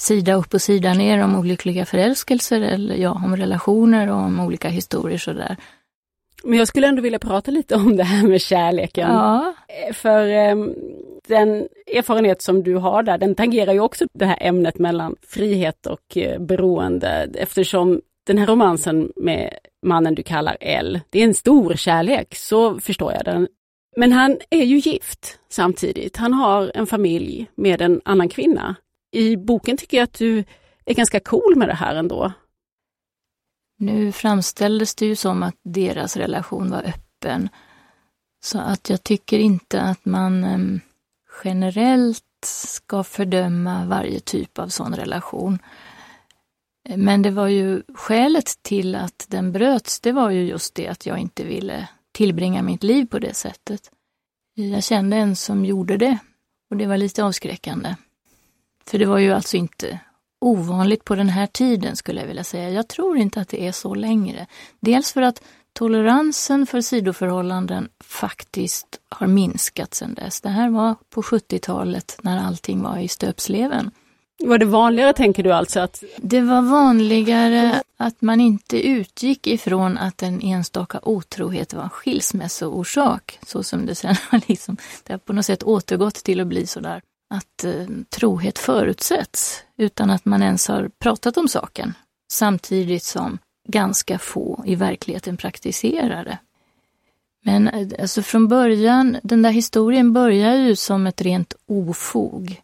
sida 0.00 0.34
upp 0.34 0.54
och 0.54 0.62
sida 0.62 0.94
ner 0.94 1.24
om 1.24 1.36
olyckliga 1.36 1.86
förälskelser 1.86 2.60
eller 2.60 2.94
ja, 2.94 3.10
om 3.24 3.36
relationer 3.36 4.10
och 4.10 4.16
om 4.16 4.40
olika 4.40 4.68
historier 4.68 5.18
sådär. 5.18 5.56
Men 6.44 6.58
jag 6.58 6.68
skulle 6.68 6.86
ändå 6.86 7.02
vilja 7.02 7.18
prata 7.18 7.50
lite 7.50 7.74
om 7.74 7.96
det 7.96 8.04
här 8.04 8.28
med 8.28 8.40
kärleken. 8.40 9.10
Ja. 9.10 9.54
Eh, 9.68 9.94
för 9.94 10.50
um, 10.50 10.74
den 11.28 11.68
erfarenhet 11.96 12.42
som 12.42 12.62
du 12.62 12.74
har 12.74 13.02
där, 13.02 13.18
den 13.18 13.34
tangerar 13.34 13.72
ju 13.72 13.80
också 13.80 14.04
det 14.12 14.24
här 14.24 14.38
ämnet 14.40 14.78
mellan 14.78 15.16
frihet 15.28 15.86
och 15.86 16.16
uh, 16.16 16.38
beroende 16.38 17.30
eftersom 17.34 18.00
den 18.26 18.38
här 18.38 18.46
romansen 18.46 19.12
med 19.16 19.54
mannen 19.86 20.14
du 20.14 20.22
kallar 20.22 20.56
L, 20.60 21.00
det 21.10 21.20
är 21.20 21.24
en 21.24 21.34
stor 21.34 21.74
kärlek, 21.74 22.34
så 22.34 22.80
förstår 22.80 23.12
jag 23.12 23.24
den. 23.24 23.48
Men 23.96 24.12
han 24.12 24.38
är 24.50 24.64
ju 24.64 24.78
gift 24.78 25.38
samtidigt. 25.48 26.16
Han 26.16 26.32
har 26.32 26.72
en 26.74 26.86
familj 26.86 27.46
med 27.54 27.82
en 27.82 28.00
annan 28.04 28.28
kvinna. 28.28 28.76
I 29.10 29.36
boken 29.36 29.76
tycker 29.76 29.96
jag 29.96 30.04
att 30.04 30.18
du 30.18 30.44
är 30.84 30.94
ganska 30.94 31.20
cool 31.20 31.56
med 31.56 31.68
det 31.68 31.74
här 31.74 31.94
ändå. 31.94 32.32
Nu 33.78 34.12
framställdes 34.12 34.94
det 34.94 35.06
ju 35.06 35.16
som 35.16 35.42
att 35.42 35.56
deras 35.64 36.16
relation 36.16 36.70
var 36.70 36.82
öppen. 36.82 37.48
Så 38.42 38.58
att 38.58 38.90
jag 38.90 39.02
tycker 39.02 39.38
inte 39.38 39.80
att 39.80 40.04
man 40.04 40.44
ehm, 40.44 40.80
generellt 41.44 42.24
ska 42.46 43.04
fördöma 43.04 43.84
varje 43.84 44.20
typ 44.20 44.58
av 44.58 44.68
sån 44.68 44.94
relation. 44.94 45.58
Men 46.96 47.22
det 47.22 47.30
var 47.30 47.46
ju 47.46 47.82
skälet 47.94 48.62
till 48.62 48.94
att 48.94 49.26
den 49.28 49.52
bröts, 49.52 50.00
det 50.00 50.12
var 50.12 50.30
ju 50.30 50.44
just 50.44 50.74
det 50.74 50.88
att 50.88 51.06
jag 51.06 51.18
inte 51.18 51.44
ville 51.44 51.88
tillbringa 52.12 52.62
mitt 52.62 52.82
liv 52.82 53.06
på 53.06 53.18
det 53.18 53.34
sättet. 53.34 53.90
Jag 54.54 54.84
kände 54.84 55.16
en 55.16 55.36
som 55.36 55.64
gjorde 55.64 55.96
det 55.96 56.18
och 56.70 56.76
det 56.76 56.86
var 56.86 56.96
lite 56.96 57.24
avskräckande. 57.24 57.94
För 58.86 58.98
det 58.98 59.06
var 59.06 59.18
ju 59.18 59.32
alltså 59.32 59.56
inte 59.56 60.00
ovanligt 60.40 61.04
på 61.04 61.14
den 61.14 61.28
här 61.28 61.46
tiden 61.46 61.96
skulle 61.96 62.20
jag 62.20 62.26
vilja 62.26 62.44
säga. 62.44 62.70
Jag 62.70 62.88
tror 62.88 63.16
inte 63.16 63.40
att 63.40 63.48
det 63.48 63.66
är 63.66 63.72
så 63.72 63.94
längre. 63.94 64.46
Dels 64.80 65.12
för 65.12 65.22
att 65.22 65.42
toleransen 65.72 66.66
för 66.66 66.80
sidoförhållanden 66.80 67.88
faktiskt 68.04 68.86
har 69.08 69.26
minskat 69.26 69.94
sedan 69.94 70.14
dess. 70.14 70.40
Det 70.40 70.48
här 70.48 70.70
var 70.70 70.94
på 71.10 71.22
70-talet 71.22 72.18
när 72.22 72.38
allting 72.38 72.82
var 72.82 72.98
i 72.98 73.08
stöpsleven. 73.08 73.90
Var 74.44 74.58
det 74.58 74.66
vanligare 74.66 75.12
tänker 75.12 75.42
du 75.42 75.52
alltså? 75.52 75.80
att... 75.80 76.04
Det 76.16 76.40
var 76.40 76.62
vanligare 76.62 77.82
att 77.96 78.22
man 78.22 78.40
inte 78.40 78.88
utgick 78.88 79.46
ifrån 79.46 79.98
att 79.98 80.22
en 80.22 80.40
enstaka 80.42 81.00
otrohet 81.02 81.74
var 81.74 81.82
en 81.82 81.90
skilsmässoorsak, 81.90 83.38
så 83.46 83.62
som 83.62 83.86
det 83.86 83.94
sen 83.94 84.14
har 84.30 84.40
liksom, 84.46 84.76
det 85.06 85.12
har 85.12 85.18
på 85.18 85.32
något 85.32 85.46
sätt 85.46 85.62
återgått 85.62 86.14
till 86.14 86.40
att 86.40 86.46
bli 86.46 86.66
sådär 86.66 87.02
att 87.30 87.64
eh, 87.64 87.86
trohet 88.08 88.58
förutsätts 88.58 89.62
utan 89.76 90.10
att 90.10 90.24
man 90.24 90.42
ens 90.42 90.68
har 90.68 90.90
pratat 90.98 91.36
om 91.36 91.48
saken. 91.48 91.94
Samtidigt 92.32 93.04
som 93.04 93.38
ganska 93.68 94.18
få 94.18 94.62
i 94.66 94.74
verkligheten 94.74 95.36
praktiserar 95.36 96.24
det. 96.24 96.38
Men 97.44 97.68
eh, 97.68 97.88
alltså 98.00 98.22
från 98.22 98.48
början, 98.48 99.16
den 99.22 99.42
där 99.42 99.50
historien 99.50 100.12
börjar 100.12 100.54
ju 100.54 100.76
som 100.76 101.06
ett 101.06 101.20
rent 101.20 101.54
ofog. 101.66 102.62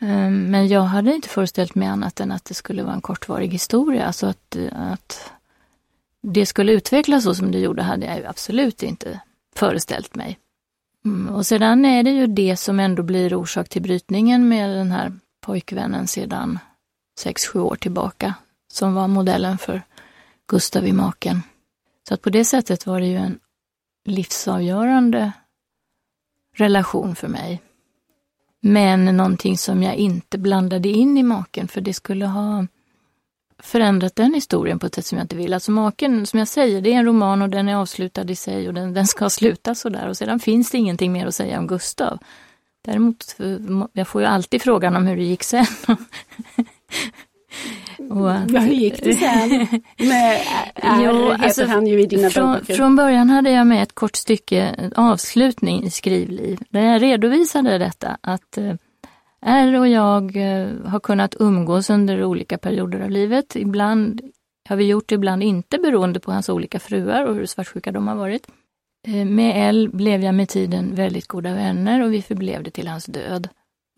Ehm, 0.00 0.50
men 0.50 0.68
jag 0.68 0.82
hade 0.82 1.14
inte 1.14 1.28
föreställt 1.28 1.74
mig 1.74 1.88
annat 1.88 2.20
än 2.20 2.32
att 2.32 2.44
det 2.44 2.54
skulle 2.54 2.82
vara 2.82 2.94
en 2.94 3.00
kortvarig 3.00 3.48
historia. 3.48 4.06
Alltså 4.06 4.26
att, 4.26 4.56
eh, 4.56 4.92
att 4.92 5.32
det 6.22 6.46
skulle 6.46 6.72
utvecklas 6.72 7.24
så 7.24 7.34
som 7.34 7.52
det 7.52 7.58
gjorde 7.58 7.82
hade 7.82 8.06
jag 8.06 8.18
ju 8.18 8.26
absolut 8.26 8.82
inte 8.82 9.20
föreställt 9.54 10.14
mig. 10.14 10.38
Mm, 11.04 11.34
och 11.34 11.46
sedan 11.46 11.84
är 11.84 12.02
det 12.02 12.10
ju 12.10 12.26
det 12.26 12.56
som 12.56 12.80
ändå 12.80 13.02
blir 13.02 13.34
orsak 13.34 13.68
till 13.68 13.82
brytningen 13.82 14.48
med 14.48 14.70
den 14.70 14.90
här 14.90 15.12
pojkvännen 15.40 16.06
sedan 16.06 16.58
sex 17.18 17.46
sju 17.46 17.60
år 17.60 17.76
tillbaka, 17.76 18.34
som 18.72 18.94
var 18.94 19.08
modellen 19.08 19.58
för 19.58 19.82
Gustav 20.48 20.86
i 20.86 20.92
maken. 20.92 21.42
Så 22.08 22.14
att 22.14 22.22
på 22.22 22.30
det 22.30 22.44
sättet 22.44 22.86
var 22.86 23.00
det 23.00 23.06
ju 23.06 23.16
en 23.16 23.38
livsavgörande 24.04 25.32
relation 26.56 27.16
för 27.16 27.28
mig. 27.28 27.62
Men 28.60 29.04
någonting 29.04 29.58
som 29.58 29.82
jag 29.82 29.94
inte 29.94 30.38
blandade 30.38 30.88
in 30.88 31.18
i 31.18 31.22
maken, 31.22 31.68
för 31.68 31.80
det 31.80 31.94
skulle 31.94 32.26
ha 32.26 32.66
förändrat 33.62 34.16
den 34.16 34.34
historien 34.34 34.78
på 34.78 34.86
ett 34.86 34.94
sätt 34.94 35.06
som 35.06 35.18
jag 35.18 35.24
inte 35.24 35.36
vill. 35.36 35.54
Alltså 35.54 35.70
maken, 35.70 36.26
som 36.26 36.38
jag 36.38 36.48
säger, 36.48 36.80
det 36.80 36.92
är 36.92 36.98
en 36.98 37.04
roman 37.04 37.42
och 37.42 37.48
den 37.48 37.68
är 37.68 37.76
avslutad 37.76 38.30
i 38.30 38.36
sig 38.36 38.68
och 38.68 38.74
den, 38.74 38.94
den 38.94 39.06
ska 39.06 39.30
sluta 39.30 39.74
sådär. 39.74 40.08
Och 40.08 40.16
sedan 40.16 40.40
finns 40.40 40.70
det 40.70 40.78
ingenting 40.78 41.12
mer 41.12 41.26
att 41.26 41.34
säga 41.34 41.58
om 41.58 41.66
Gustav. 41.66 42.18
Däremot, 42.84 43.36
jag 43.92 44.08
får 44.08 44.22
ju 44.22 44.26
alltid 44.26 44.62
frågan 44.62 44.96
om 44.96 45.06
hur 45.06 45.16
det 45.16 45.22
gick 45.22 45.42
sen. 45.42 45.66
och 48.10 48.32
att, 48.32 48.50
ja, 48.50 48.60
hur 48.60 48.74
gick 48.74 49.04
det 49.04 49.14
sen? 49.14 49.50
Med, 49.98 50.40
är, 50.74 51.04
jo, 51.04 51.30
alltså, 51.30 51.66
han 51.66 51.86
ju 51.86 52.00
i 52.00 52.06
dina 52.06 52.30
från, 52.30 52.64
från 52.64 52.96
början 52.96 53.30
hade 53.30 53.50
jag 53.50 53.66
med 53.66 53.82
ett 53.82 53.94
kort 53.94 54.16
stycke 54.16 54.90
avslutning 54.96 55.84
i 55.84 55.90
Skrivliv, 55.90 56.60
där 56.68 56.80
jag 56.80 57.02
redovisade 57.02 57.78
detta 57.78 58.16
att 58.20 58.58
eh, 58.58 58.74
R 59.46 59.78
och 59.78 59.88
jag 59.88 60.36
eh, 60.36 60.68
har 60.84 61.00
kunnat 61.00 61.34
umgås 61.38 61.90
under 61.90 62.24
olika 62.24 62.58
perioder 62.58 63.00
av 63.00 63.10
livet. 63.10 63.56
Ibland 63.56 64.20
har 64.68 64.76
vi 64.76 64.84
gjort 64.84 65.08
det, 65.08 65.14
ibland 65.14 65.42
inte 65.42 65.78
beroende 65.78 66.20
på 66.20 66.32
hans 66.32 66.48
olika 66.48 66.78
fruar 66.78 67.24
och 67.24 67.34
hur 67.34 67.46
svartsjuka 67.46 67.92
de 67.92 68.08
har 68.08 68.16
varit. 68.16 68.46
Eh, 69.08 69.24
med 69.24 69.68
L 69.68 69.90
blev 69.92 70.22
jag 70.22 70.34
med 70.34 70.48
tiden 70.48 70.94
väldigt 70.94 71.26
goda 71.26 71.54
vänner 71.54 72.04
och 72.04 72.12
vi 72.12 72.22
förblev 72.22 72.62
det 72.62 72.70
till 72.70 72.88
hans 72.88 73.06
död. 73.06 73.48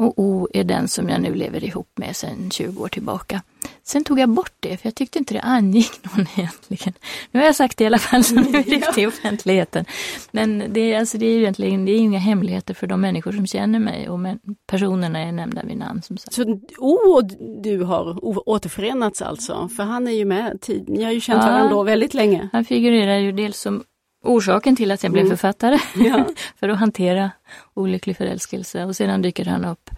Och 0.02 0.18
O 0.18 0.48
är 0.52 0.64
den 0.64 0.88
som 0.88 1.08
jag 1.08 1.20
nu 1.20 1.34
lever 1.34 1.64
ihop 1.64 1.88
med 1.94 2.16
sedan 2.16 2.50
20 2.50 2.82
år 2.82 2.88
tillbaka. 2.88 3.42
Sen 3.84 4.04
tog 4.04 4.20
jag 4.20 4.28
bort 4.28 4.52
det, 4.60 4.76
för 4.76 4.86
jag 4.86 4.94
tyckte 4.94 5.18
inte 5.18 5.34
det 5.34 5.40
angick 5.40 5.90
någon 6.16 6.26
egentligen. 6.36 6.94
Nu 7.30 7.40
har 7.40 7.46
jag 7.46 7.56
sagt 7.56 7.78
det 7.78 7.84
i 7.84 7.86
alla 7.86 7.98
fall, 7.98 8.24
så 8.24 8.34
nu 8.34 8.58
är 8.58 8.64
det 8.64 8.76
ute 8.76 9.00
i 9.00 9.06
offentligheten. 9.06 9.84
Men 10.30 10.64
det, 10.68 10.94
alltså, 10.94 11.18
det 11.18 11.26
är 11.26 11.38
egentligen 11.38 11.84
det 11.84 11.92
är 11.92 11.98
inga 11.98 12.18
hemligheter 12.18 12.74
för 12.74 12.86
de 12.86 13.00
människor 13.00 13.32
som 13.32 13.46
känner 13.46 13.78
mig 13.78 14.08
och 14.08 14.18
personerna 14.66 15.18
är 15.18 15.32
nämnda 15.32 15.62
vid 15.62 15.76
namn. 15.76 16.02
Som 16.02 16.16
sagt. 16.16 16.34
Så 16.34 16.42
O 16.78 16.94
och 16.94 17.24
du 17.62 17.82
har 17.82 18.18
återförenats 18.48 19.22
alltså? 19.22 19.68
För 19.76 19.82
han 19.82 20.08
är 20.08 20.12
ju 20.12 20.24
med, 20.24 20.64
ni 20.86 21.02
har 21.02 21.12
ju 21.12 21.20
känt 21.20 21.42
ja, 21.44 21.50
varandra 21.50 21.82
väldigt 21.82 22.14
länge. 22.14 22.48
Han 22.52 22.64
figurerar 22.64 23.18
ju 23.18 23.32
dels 23.32 23.58
som 23.58 23.84
orsaken 24.22 24.76
till 24.76 24.90
att 24.90 25.02
jag 25.02 25.12
blev 25.12 25.24
mm. 25.24 25.36
författare. 25.36 25.78
Ja. 25.94 26.26
för 26.60 26.68
att 26.68 26.78
hantera 26.78 27.30
olycklig 27.74 28.16
förälskelse 28.16 28.84
och 28.84 28.96
sedan 28.96 29.22
dyker 29.22 29.44
han 29.44 29.64
upp 29.64 29.90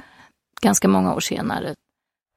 ganska 0.63 0.89
många 0.89 1.15
år 1.15 1.21
senare. 1.21 1.75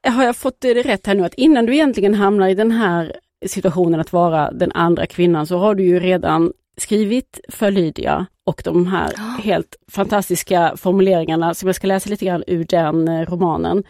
Har 0.07 0.23
jag 0.23 0.35
fått 0.35 0.61
det 0.61 0.73
rätt 0.73 1.07
här 1.07 1.15
nu 1.15 1.25
att 1.25 1.33
innan 1.33 1.65
du 1.65 1.73
egentligen 1.73 2.13
hamnar 2.13 2.47
i 2.47 2.53
den 2.53 2.71
här 2.71 3.19
situationen 3.45 3.99
att 3.99 4.13
vara 4.13 4.51
den 4.51 4.71
andra 4.71 5.05
kvinnan 5.05 5.47
så 5.47 5.57
har 5.57 5.75
du 5.75 5.83
ju 5.83 5.99
redan 5.99 6.53
skrivit 6.77 7.39
för 7.49 7.71
Lydia 7.71 8.25
och 8.43 8.61
de 8.65 8.87
här 8.87 9.13
oh. 9.13 9.39
helt 9.39 9.75
fantastiska 9.91 10.73
formuleringarna 10.77 11.53
som 11.53 11.67
jag 11.67 11.75
ska 11.75 11.87
läsa 11.87 12.09
lite 12.09 12.25
grann 12.25 12.43
ur 12.47 12.63
den 12.63 13.07
eh, 13.07 13.25
romanen. 13.25 13.83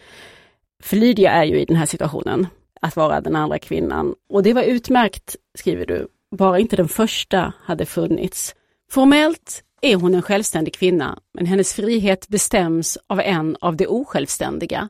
För 0.82 0.96
Lydia 0.96 1.30
är 1.30 1.44
ju 1.44 1.60
i 1.60 1.64
den 1.64 1.76
här 1.76 1.86
situationen, 1.86 2.46
att 2.80 2.96
vara 2.96 3.20
den 3.20 3.36
andra 3.36 3.58
kvinnan. 3.58 4.14
Och 4.28 4.42
det 4.42 4.52
var 4.52 4.62
utmärkt, 4.62 5.36
skriver 5.58 5.86
du, 5.86 6.08
bara 6.36 6.58
inte 6.58 6.76
den 6.76 6.88
första 6.88 7.52
hade 7.64 7.86
funnits. 7.86 8.54
Formellt 8.90 9.62
är 9.80 9.96
hon 9.96 10.14
en 10.14 10.22
självständig 10.22 10.74
kvinna, 10.74 11.18
men 11.34 11.46
hennes 11.46 11.74
frihet 11.74 12.28
bestäms 12.28 12.98
av 13.06 13.20
en 13.20 13.56
av 13.60 13.76
de 13.76 13.86
osjälvständiga. 13.86 14.88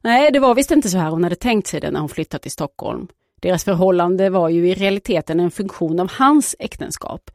Nej, 0.00 0.30
det 0.32 0.38
var 0.38 0.54
visst 0.54 0.70
inte 0.70 0.88
så 0.88 0.98
här 0.98 1.10
hon 1.10 1.24
hade 1.24 1.36
tänkt 1.36 1.66
sig 1.66 1.80
det 1.80 1.90
när 1.90 2.00
hon 2.00 2.08
flyttat 2.08 2.42
till 2.42 2.50
Stockholm. 2.50 3.08
Deras 3.40 3.64
förhållande 3.64 4.30
var 4.30 4.48
ju 4.48 4.68
i 4.68 4.74
realiteten 4.74 5.40
en 5.40 5.50
funktion 5.50 6.00
av 6.00 6.10
hans 6.12 6.56
äktenskap. 6.58 7.30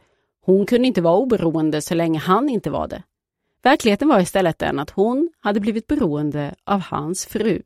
Hon 0.45 0.65
kunde 0.65 0.87
inte 0.87 1.01
vara 1.01 1.17
oberoende 1.17 1.81
så 1.81 1.95
länge 1.95 2.19
han 2.19 2.49
inte 2.49 2.69
var 2.69 2.87
det. 2.87 3.03
Verkligheten 3.63 4.07
var 4.07 4.19
istället 4.19 4.59
den 4.59 4.79
att 4.79 4.89
hon 4.89 5.29
hade 5.39 5.59
blivit 5.59 5.87
beroende 5.87 6.55
av 6.63 6.79
hans 6.79 7.25
fru. 7.25 7.61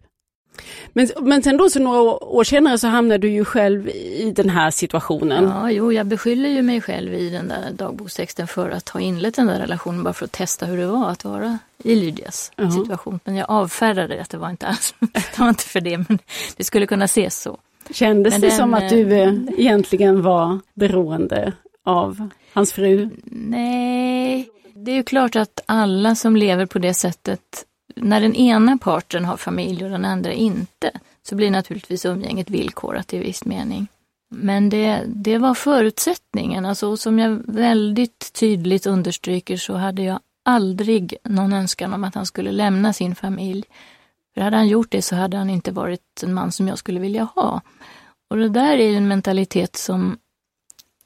Men, 0.94 1.08
men 1.22 1.44
sen 1.44 1.58
då 1.58 1.70
så 1.70 1.80
några 1.80 2.02
år 2.26 2.44
senare 2.44 2.78
så 2.78 2.88
hamnade 2.88 3.18
du 3.18 3.30
ju 3.30 3.46
själv 3.46 3.90
i 3.90 4.34
den 4.36 4.50
här 4.50 4.72
situationen. 4.72 5.44
Ja, 5.44 5.72
jo, 5.72 5.94
jag 5.94 6.06
beskyller 6.06 6.50
ju 6.50 6.62
mig 6.62 6.82
själv 6.82 7.14
i 7.14 7.30
den 7.30 7.48
där 7.48 7.72
dagbokstexten 7.72 8.48
för 8.48 8.70
att 8.70 8.90
ha 8.90 9.00
inlett 9.00 9.36
den 9.36 9.48
där 9.48 9.60
relationen 9.60 10.04
bara 10.04 10.14
för 10.14 10.26
att 10.26 10.32
testa 10.32 10.66
hur 10.66 10.78
det 10.78 10.86
var 10.86 11.10
att 11.10 11.26
vara 11.26 11.60
i 11.84 11.96
Lydias 11.96 12.52
uh 12.60 12.66
-huh. 12.66 12.82
situation. 12.82 13.20
Men 13.24 13.36
jag 13.36 13.50
avfärdade 13.50 14.22
att 14.22 14.30
det 14.30 14.38
var 14.38 14.50
inte 14.50 14.68
alls, 14.68 14.94
det 15.00 15.40
var 15.40 15.50
inte 15.50 15.64
för 15.64 15.82
det, 15.82 15.98
men 15.98 16.20
det 16.58 16.64
skulle 16.64 16.88
kunna 16.88 17.06
ses 17.06 17.42
så. 17.42 17.58
Kändes 17.90 18.34
men 18.34 18.42
det 18.42 18.48
den, 18.48 18.58
som 18.58 18.74
att 18.74 18.90
du 18.90 19.14
eh, 19.14 19.34
egentligen 19.58 20.22
var 20.22 20.60
beroende 20.74 21.54
av 21.84 22.30
hans 22.54 22.74
fru? 22.74 23.10
Nej, 23.26 24.50
Det 24.76 24.92
är 24.92 24.96
ju 24.96 25.04
klart 25.04 25.36
att 25.36 25.64
alla 25.66 26.16
som 26.16 26.36
lever 26.36 26.66
på 26.66 26.80
det 26.80 26.94
sättet, 26.94 27.66
när 27.96 28.22
den 28.22 28.36
ena 28.36 28.78
parten 28.78 29.26
har 29.26 29.38
familj 29.38 29.84
och 29.84 29.92
den 29.92 30.06
andra 30.06 30.34
inte, 30.34 30.92
så 31.24 31.36
blir 31.36 31.52
naturligtvis 31.52 32.06
umgänget 32.06 32.50
villkorat 32.50 33.14
i 33.14 33.18
viss 33.20 33.46
mening. 33.46 33.88
Men 34.30 34.70
det, 34.70 35.04
det 35.08 35.38
var 35.38 35.54
förutsättningen, 35.54 36.66
alltså, 36.66 36.98
som 36.98 37.20
jag 37.20 37.42
väldigt 37.46 38.34
tydligt 38.34 38.86
understryker 38.86 39.58
så 39.58 39.74
hade 39.74 40.04
jag 40.04 40.20
aldrig 40.46 41.16
någon 41.24 41.54
önskan 41.54 41.94
om 41.94 42.04
att 42.04 42.16
han 42.16 42.26
skulle 42.26 42.52
lämna 42.52 42.94
sin 42.94 43.16
familj. 43.16 43.64
För 44.34 44.42
hade 44.42 44.58
han 44.58 44.68
gjort 44.68 44.92
det 44.92 45.02
så 45.02 45.16
hade 45.16 45.38
han 45.38 45.50
inte 45.50 45.72
varit 45.72 46.24
en 46.24 46.34
man 46.34 46.52
som 46.52 46.68
jag 46.68 46.78
skulle 46.78 47.00
vilja 47.00 47.24
ha. 47.24 47.62
Och 48.30 48.38
det 48.38 48.50
där 48.50 48.78
är 48.78 48.90
ju 48.90 48.96
en 48.96 49.08
mentalitet 49.08 49.76
som 49.76 50.18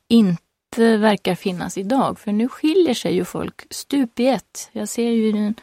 inte 0.07 0.97
verkar 0.97 1.35
finnas 1.35 1.77
idag, 1.77 2.19
för 2.19 2.31
nu 2.31 2.49
skiljer 2.49 2.93
sig 2.93 3.15
ju 3.15 3.25
folk 3.25 3.65
stup 3.69 4.19
i 4.19 4.27
ett. 4.27 4.69
Jag 4.71 4.89
ser 4.89 5.09
ju 5.09 5.31
den, 5.31 5.55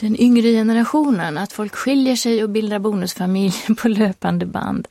den 0.00 0.20
yngre 0.20 0.48
generationen 0.52 1.38
att 1.38 1.52
folk 1.52 1.74
skiljer 1.74 2.16
sig 2.16 2.42
och 2.44 2.50
bildar 2.50 2.78
bonusfamilj 2.78 3.54
på 3.82 3.88
löpande 3.88 4.46
band. 4.46 4.88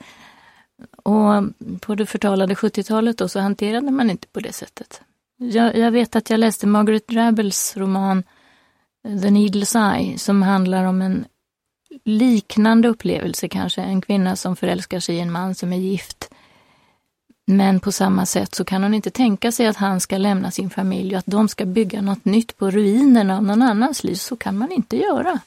Och 1.04 1.43
på 1.82 1.96
det 1.96 2.06
förtalade 2.06 2.54
70-talet 2.54 3.17
då 3.17 3.28
så 3.28 3.39
hanterade 3.39 3.91
man 3.91 4.10
inte 4.10 4.28
på 4.28 4.39
det 4.39 4.54
sättet. 4.54 5.02
Jag, 5.38 5.78
jag 5.78 5.91
vet 5.91 6.15
att 6.15 6.30
jag 6.30 6.39
läste 6.39 6.67
Margaret 6.67 7.08
Drabbles 7.08 7.78
roman 7.78 8.24
eh, 9.08 9.22
The 9.22 9.28
Needle's 9.28 9.96
Eye 9.96 10.17
som 10.17 10.41
handlar 10.41 10.84
om 10.84 11.02
en 11.02 11.26
liknande 12.06 12.88
upplevelse 12.88 13.48
kanske, 13.48 13.82
en 13.82 14.02
kvinna 14.02 14.36
som 14.36 14.56
förälskar 14.56 15.00
sig 15.00 15.15
i 15.15 15.20
en 15.20 15.32
man 15.32 15.56
som 15.56 15.74
är 15.74 15.78
gift. 15.78 16.30
Men 17.49 17.79
på 17.79 17.91
samma 17.91 18.25
sätt 18.25 18.55
så 18.55 18.63
kan 18.63 18.83
hon 18.83 18.93
inte 18.93 19.10
tänka 19.10 19.51
sig 19.51 19.67
att 19.67 19.75
han 19.77 19.99
ska 19.99 20.17
lämna 20.17 20.51
sin 20.51 20.69
familj 20.69 21.15
och 21.15 21.19
att 21.19 21.25
de 21.25 21.47
ska 21.47 21.65
bygga 21.65 22.01
något 22.01 22.25
nytt 22.25 22.57
på 22.57 22.71
ruinerna 22.71 23.38
av 23.38 23.43
någon 23.43 23.62
annans 23.62 24.03
liv. 24.03 24.15
Så 24.15 24.36
kan 24.36 24.57
man 24.57 24.71
inte 24.71 24.97
göra. 24.97 25.39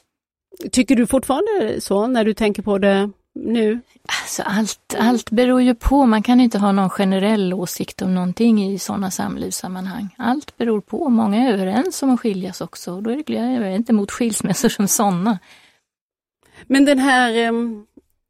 Tycker 0.73 0.97
du 0.97 1.07
fortfarande 1.07 1.81
så 1.81 2.07
när 2.07 2.25
du 2.25 2.35
tänker 2.35 2.63
på 2.63 2.79
det 2.79 3.11
nu? 3.35 3.81
Alltså 4.23 4.43
allt, 4.43 4.95
allt 4.99 5.31
beror 5.31 5.63
ju 5.63 5.75
på, 5.75 6.07
man 6.07 6.23
kan 6.23 6.41
inte 6.41 6.59
ha 6.59 6.73
någon 6.73 6.91
generell 6.91 7.55
åsikt 7.55 8.03
om 8.03 8.15
någonting 8.15 8.65
i 8.65 8.79
sådana 8.79 9.11
samlivssammanhang. 9.11 10.15
Allt 10.19 10.57
beror 10.57 10.81
på, 10.81 11.09
många 11.09 11.49
är 11.49 11.53
överens 11.53 12.03
om 12.03 12.11
att 12.11 12.21
skiljas 12.21 12.61
också 12.61 12.95
och 12.95 13.03
då 13.03 13.11
är 13.11 13.23
det, 13.27 13.33
jag 13.33 13.67
är 13.67 13.71
inte 13.71 13.93
emot 13.93 14.11
skilsmässor 14.11 14.69
som 14.69 14.89
sådana. 14.89 15.39
Men 16.67 16.85
den 16.85 16.99
här 16.99 17.47
eh, 17.47 17.53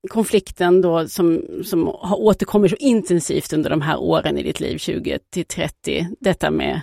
konflikten 0.08 0.80
då 0.80 1.08
som, 1.08 1.42
som 1.64 1.86
har 1.86 2.20
återkommit 2.20 2.70
så 2.70 2.76
intensivt 2.76 3.52
under 3.52 3.70
de 3.70 3.82
här 3.82 4.00
åren 4.00 4.38
i 4.38 4.42
ditt 4.42 4.60
liv, 4.60 4.78
20 4.78 5.18
till 5.30 5.44
30, 5.44 6.08
detta 6.20 6.50
med 6.50 6.80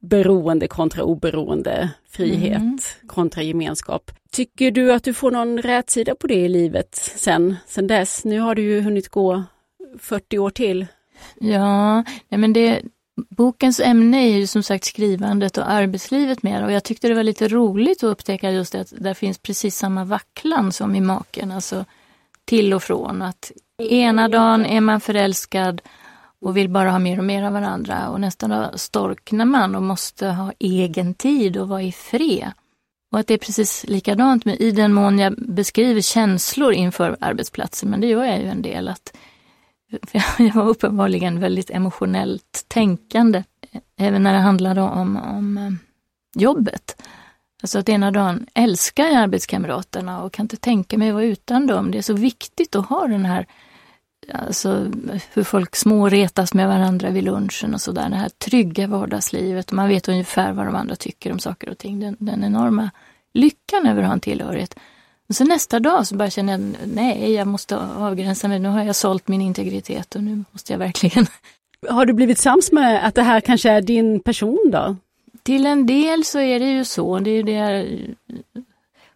beroende 0.00 0.68
kontra 0.68 1.04
oberoende, 1.04 1.90
frihet 2.08 2.60
mm. 2.60 2.78
kontra 3.06 3.42
gemenskap. 3.42 4.10
Tycker 4.32 4.70
du 4.70 4.92
att 4.92 5.04
du 5.04 5.14
får 5.14 5.30
någon 5.30 5.62
rätsida 5.62 6.14
på 6.14 6.26
det 6.26 6.34
i 6.34 6.48
livet 6.48 6.94
sen, 6.94 7.56
sen 7.66 7.86
dess? 7.86 8.24
Nu 8.24 8.40
har 8.40 8.54
du 8.54 8.62
ju 8.62 8.80
hunnit 8.80 9.08
gå 9.08 9.44
40 9.98 10.38
år 10.38 10.50
till. 10.50 10.86
Ja, 11.40 11.94
nej 12.28 12.38
men 12.38 12.52
det, 12.52 12.82
bokens 13.16 13.80
ämne 13.80 14.28
är 14.28 14.38
ju 14.38 14.46
som 14.46 14.62
sagt 14.62 14.84
skrivandet 14.84 15.58
och 15.58 15.70
arbetslivet 15.70 16.42
mer 16.42 16.64
och 16.64 16.72
jag 16.72 16.84
tyckte 16.84 17.08
det 17.08 17.14
var 17.14 17.22
lite 17.22 17.48
roligt 17.48 18.04
att 18.04 18.10
upptäcka 18.10 18.50
just 18.50 18.72
det 18.72 18.80
att 18.80 18.92
där 18.98 19.14
finns 19.14 19.38
precis 19.38 19.76
samma 19.76 20.04
vacklan 20.04 20.72
som 20.72 20.94
i 20.94 21.00
maken, 21.00 21.52
alltså 21.52 21.84
till 22.44 22.74
och 22.74 22.82
från. 22.82 23.22
Att 23.22 23.52
ena 23.78 24.28
dagen 24.28 24.66
är 24.66 24.80
man 24.80 25.00
förälskad 25.00 25.82
och 26.40 26.56
vill 26.56 26.68
bara 26.68 26.90
ha 26.90 26.98
mer 26.98 27.18
och 27.18 27.24
mer 27.24 27.42
av 27.42 27.52
varandra 27.52 28.08
och 28.08 28.20
nästa 28.20 28.48
dag 28.48 28.80
storknar 28.80 29.44
man 29.44 29.74
och 29.74 29.82
måste 29.82 30.26
ha 30.26 30.52
egen 30.58 31.14
tid 31.14 31.56
och 31.56 31.68
vara 31.68 31.82
i 31.82 31.92
fred. 31.92 32.52
Och 33.12 33.20
att 33.20 33.26
det 33.26 33.34
är 33.34 33.38
precis 33.38 33.84
likadant 33.88 34.44
med 34.44 34.60
i 34.60 34.70
den 34.70 34.92
mån 34.92 35.18
jag 35.18 35.34
beskriver 35.36 36.00
känslor 36.00 36.72
inför 36.72 37.16
arbetsplatsen, 37.20 37.90
men 37.90 38.00
det 38.00 38.06
gör 38.06 38.24
jag 38.24 38.40
ju 38.40 38.48
en 38.48 38.62
del. 38.62 38.88
att 38.88 39.16
Jag 40.38 40.54
var 40.54 40.68
uppenbarligen 40.68 41.40
väldigt 41.40 41.70
emotionellt 41.70 42.64
tänkande, 42.68 43.44
eh, 43.72 43.80
även 43.96 44.22
när 44.22 44.32
det 44.32 44.38
handlade 44.38 44.80
om, 44.80 45.16
om 45.16 45.58
eh, 45.58 45.70
jobbet. 46.42 47.02
Alltså 47.64 47.78
att 47.78 47.88
ena 47.88 48.10
dagen 48.10 48.46
älskar 48.54 49.04
jag 49.04 49.14
arbetskamraterna 49.14 50.22
och 50.22 50.32
kan 50.32 50.44
inte 50.44 50.56
tänka 50.56 50.98
mig 50.98 51.08
att 51.08 51.14
vara 51.14 51.24
utan 51.24 51.66
dem. 51.66 51.90
Det 51.90 51.98
är 51.98 52.02
så 52.02 52.14
viktigt 52.14 52.76
att 52.76 52.86
ha 52.86 53.06
den 53.06 53.24
här 53.24 53.46
alltså 54.32 54.86
hur 55.32 55.44
folk 55.44 55.76
småretas 55.76 56.54
med 56.54 56.68
varandra 56.68 57.10
vid 57.10 57.24
lunchen 57.24 57.74
och 57.74 57.80
sådär. 57.80 58.08
Det 58.08 58.16
här 58.16 58.28
trygga 58.28 58.86
vardagslivet. 58.86 59.72
Man 59.72 59.88
vet 59.88 60.08
ungefär 60.08 60.52
vad 60.52 60.66
de 60.66 60.74
andra 60.74 60.96
tycker 60.96 61.32
om 61.32 61.38
saker 61.38 61.68
och 61.68 61.78
ting. 61.78 62.00
Den, 62.00 62.16
den 62.18 62.44
enorma 62.44 62.90
lyckan 63.34 63.86
över 63.86 64.02
att 64.02 64.06
ha 64.06 64.14
en 64.14 64.20
tillhörighet. 64.20 64.74
Och 65.28 65.34
så 65.34 65.44
nästa 65.44 65.80
dag 65.80 66.06
så 66.06 66.14
bara 66.14 66.30
känner 66.30 66.52
jag, 66.52 66.74
nej, 66.86 67.32
jag 67.32 67.46
måste 67.46 67.78
avgränsa 67.78 68.48
mig. 68.48 68.58
Nu 68.58 68.68
har 68.68 68.84
jag 68.84 68.96
sålt 68.96 69.28
min 69.28 69.40
integritet 69.40 70.14
och 70.14 70.22
nu 70.22 70.44
måste 70.50 70.72
jag 70.72 70.78
verkligen... 70.78 71.26
Har 71.88 72.06
du 72.06 72.12
blivit 72.12 72.38
sams 72.38 72.72
med 72.72 73.06
att 73.06 73.14
det 73.14 73.22
här 73.22 73.40
kanske 73.40 73.70
är 73.70 73.82
din 73.82 74.20
person 74.20 74.70
då? 74.72 74.96
Till 75.44 75.66
en 75.66 75.86
del 75.86 76.24
så 76.24 76.40
är 76.40 76.60
det 76.60 76.70
ju 76.70 76.84
så. 76.84 77.18
Det 77.18 77.30
är 77.30 77.42
det 77.42 77.52
jag 77.52 77.86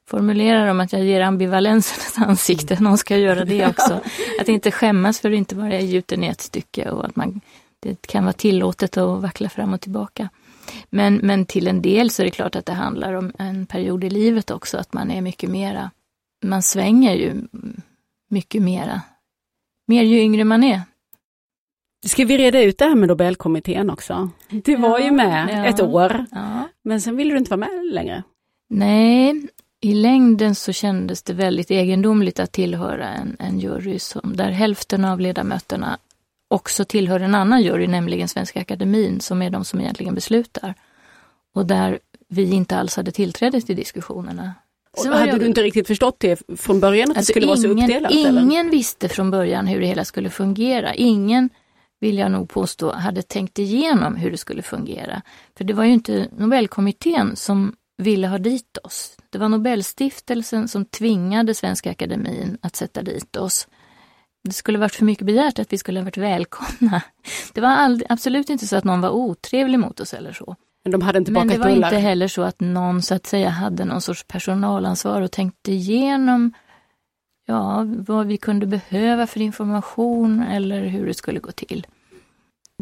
formulerar 0.06 0.66
om 0.66 0.80
att 0.80 0.92
jag 0.92 1.04
ger 1.04 1.20
ambivalensen 1.20 1.98
ett 2.08 2.28
ansikte. 2.28 2.80
Någon 2.80 2.98
ska 2.98 3.16
göra 3.16 3.44
det 3.44 3.66
också. 3.70 4.00
Att 4.40 4.48
inte 4.48 4.70
skämmas 4.70 5.20
för 5.20 5.30
att 5.30 5.36
inte 5.36 5.54
vara 5.54 5.80
gjuten 5.80 6.24
i 6.24 6.26
ett 6.26 6.40
stycke 6.40 6.90
och 6.90 7.04
att 7.04 7.16
man, 7.16 7.40
det 7.80 8.06
kan 8.06 8.24
vara 8.24 8.32
tillåtet 8.32 8.96
att 8.96 9.22
vackla 9.22 9.48
fram 9.48 9.74
och 9.74 9.80
tillbaka. 9.80 10.28
Men, 10.90 11.14
men 11.14 11.46
till 11.46 11.68
en 11.68 11.82
del 11.82 12.10
så 12.10 12.22
är 12.22 12.24
det 12.24 12.30
klart 12.30 12.56
att 12.56 12.66
det 12.66 12.72
handlar 12.72 13.12
om 13.12 13.32
en 13.38 13.66
period 13.66 14.04
i 14.04 14.10
livet 14.10 14.50
också, 14.50 14.78
att 14.78 14.92
man 14.92 15.10
är 15.10 15.20
mycket 15.20 15.50
mera, 15.50 15.90
man 16.44 16.62
svänger 16.62 17.14
ju 17.14 17.34
mycket 18.30 18.62
mera, 18.62 19.00
mer 19.86 20.02
ju 20.02 20.18
yngre 20.18 20.44
man 20.44 20.64
är. 20.64 20.82
Ska 22.06 22.24
vi 22.24 22.38
reda 22.38 22.62
ut 22.62 22.78
det 22.78 22.84
här 22.84 22.94
med 22.94 23.08
Nobelkommittén 23.08 23.90
också? 23.90 24.30
Du 24.48 24.76
var 24.76 24.98
ja, 24.98 25.04
ju 25.04 25.10
med 25.10 25.48
ja, 25.52 25.66
ett 25.66 25.80
år, 25.80 26.26
ja. 26.30 26.68
men 26.82 27.00
sen 27.00 27.16
ville 27.16 27.34
du 27.34 27.38
inte 27.38 27.50
vara 27.50 27.68
med 27.68 27.92
längre. 27.92 28.22
Nej, 28.70 29.48
i 29.80 29.94
längden 29.94 30.54
så 30.54 30.72
kändes 30.72 31.22
det 31.22 31.32
väldigt 31.32 31.70
egendomligt 31.70 32.40
att 32.40 32.52
tillhöra 32.52 33.08
en, 33.08 33.36
en 33.38 33.60
jury 33.60 33.98
som, 33.98 34.36
där 34.36 34.50
hälften 34.50 35.04
av 35.04 35.20
ledamöterna 35.20 35.98
också 36.48 36.84
tillhör 36.84 37.20
en 37.20 37.34
annan 37.34 37.62
jury, 37.62 37.86
nämligen 37.86 38.28
Svenska 38.28 38.60
Akademin, 38.60 39.20
som 39.20 39.42
är 39.42 39.50
de 39.50 39.64
som 39.64 39.80
egentligen 39.80 40.14
beslutar. 40.14 40.74
Och 41.54 41.66
där 41.66 41.98
vi 42.28 42.50
inte 42.50 42.76
alls 42.76 42.96
hade 42.96 43.12
tillträde 43.12 43.60
till 43.60 43.76
diskussionerna. 43.76 44.54
Så 44.96 45.12
hade 45.12 45.26
jag... 45.26 45.40
du 45.40 45.46
inte 45.46 45.62
riktigt 45.62 45.86
förstått 45.86 46.16
det 46.20 46.42
från 46.56 46.80
början, 46.80 47.10
att 47.10 47.16
alltså 47.16 47.32
det 47.32 47.32
skulle 47.32 47.46
ingen, 47.46 47.62
vara 47.62 47.76
så 47.76 47.82
uppdelat? 47.84 48.12
Ingen 48.12 48.60
eller? 48.66 48.70
visste 48.70 49.08
från 49.08 49.30
början 49.30 49.66
hur 49.66 49.80
det 49.80 49.86
hela 49.86 50.04
skulle 50.04 50.30
fungera. 50.30 50.94
Ingen, 50.94 51.50
vill 52.00 52.18
jag 52.18 52.30
nog 52.30 52.48
påstå, 52.48 52.92
hade 52.92 53.22
tänkt 53.22 53.58
igenom 53.58 54.16
hur 54.16 54.30
det 54.30 54.36
skulle 54.36 54.62
fungera. 54.62 55.22
För 55.56 55.64
det 55.64 55.72
var 55.72 55.84
ju 55.84 55.92
inte 55.92 56.28
Nobelkommittén 56.36 57.36
som 57.36 57.76
ville 57.98 58.26
ha 58.28 58.38
dit 58.38 58.78
oss. 58.82 59.16
Det 59.30 59.38
var 59.38 59.48
Nobelstiftelsen 59.48 60.68
som 60.68 60.84
tvingade 60.84 61.54
Svenska 61.54 61.90
Akademin 61.90 62.58
att 62.62 62.76
sätta 62.76 63.02
dit 63.02 63.36
oss. 63.36 63.68
Det 64.44 64.52
skulle 64.52 64.78
varit 64.78 64.94
för 64.94 65.04
mycket 65.04 65.26
begärt 65.26 65.58
att 65.58 65.72
vi 65.72 65.78
skulle 65.78 66.00
ha 66.00 66.04
varit 66.04 66.16
välkomna. 66.16 67.02
Det 67.54 67.60
var 67.60 67.68
aldrig, 67.68 68.12
absolut 68.12 68.50
inte 68.50 68.66
så 68.66 68.76
att 68.76 68.84
någon 68.84 69.00
var 69.00 69.10
otrevlig 69.10 69.78
mot 69.78 70.00
oss 70.00 70.14
eller 70.14 70.32
så. 70.32 70.56
Men 70.84 70.92
de 70.92 71.02
hade 71.02 71.18
inte 71.18 71.32
Men 71.32 71.48
det 71.48 71.58
var 71.58 71.66
bullar. 71.66 71.88
inte 71.88 71.98
heller 71.98 72.28
så 72.28 72.42
att 72.42 72.60
någon 72.60 73.02
så 73.02 73.14
att 73.14 73.26
säga 73.26 73.48
hade 73.48 73.84
någon 73.84 74.00
sorts 74.00 74.24
personalansvar 74.24 75.22
och 75.22 75.32
tänkte 75.32 75.72
igenom 75.72 76.52
ja, 77.48 77.86
vad 77.88 78.26
vi 78.26 78.36
kunde 78.36 78.66
behöva 78.66 79.26
för 79.26 79.40
information 79.40 80.42
eller 80.42 80.86
hur 80.86 81.06
det 81.06 81.14
skulle 81.14 81.40
gå 81.40 81.52
till. 81.52 81.86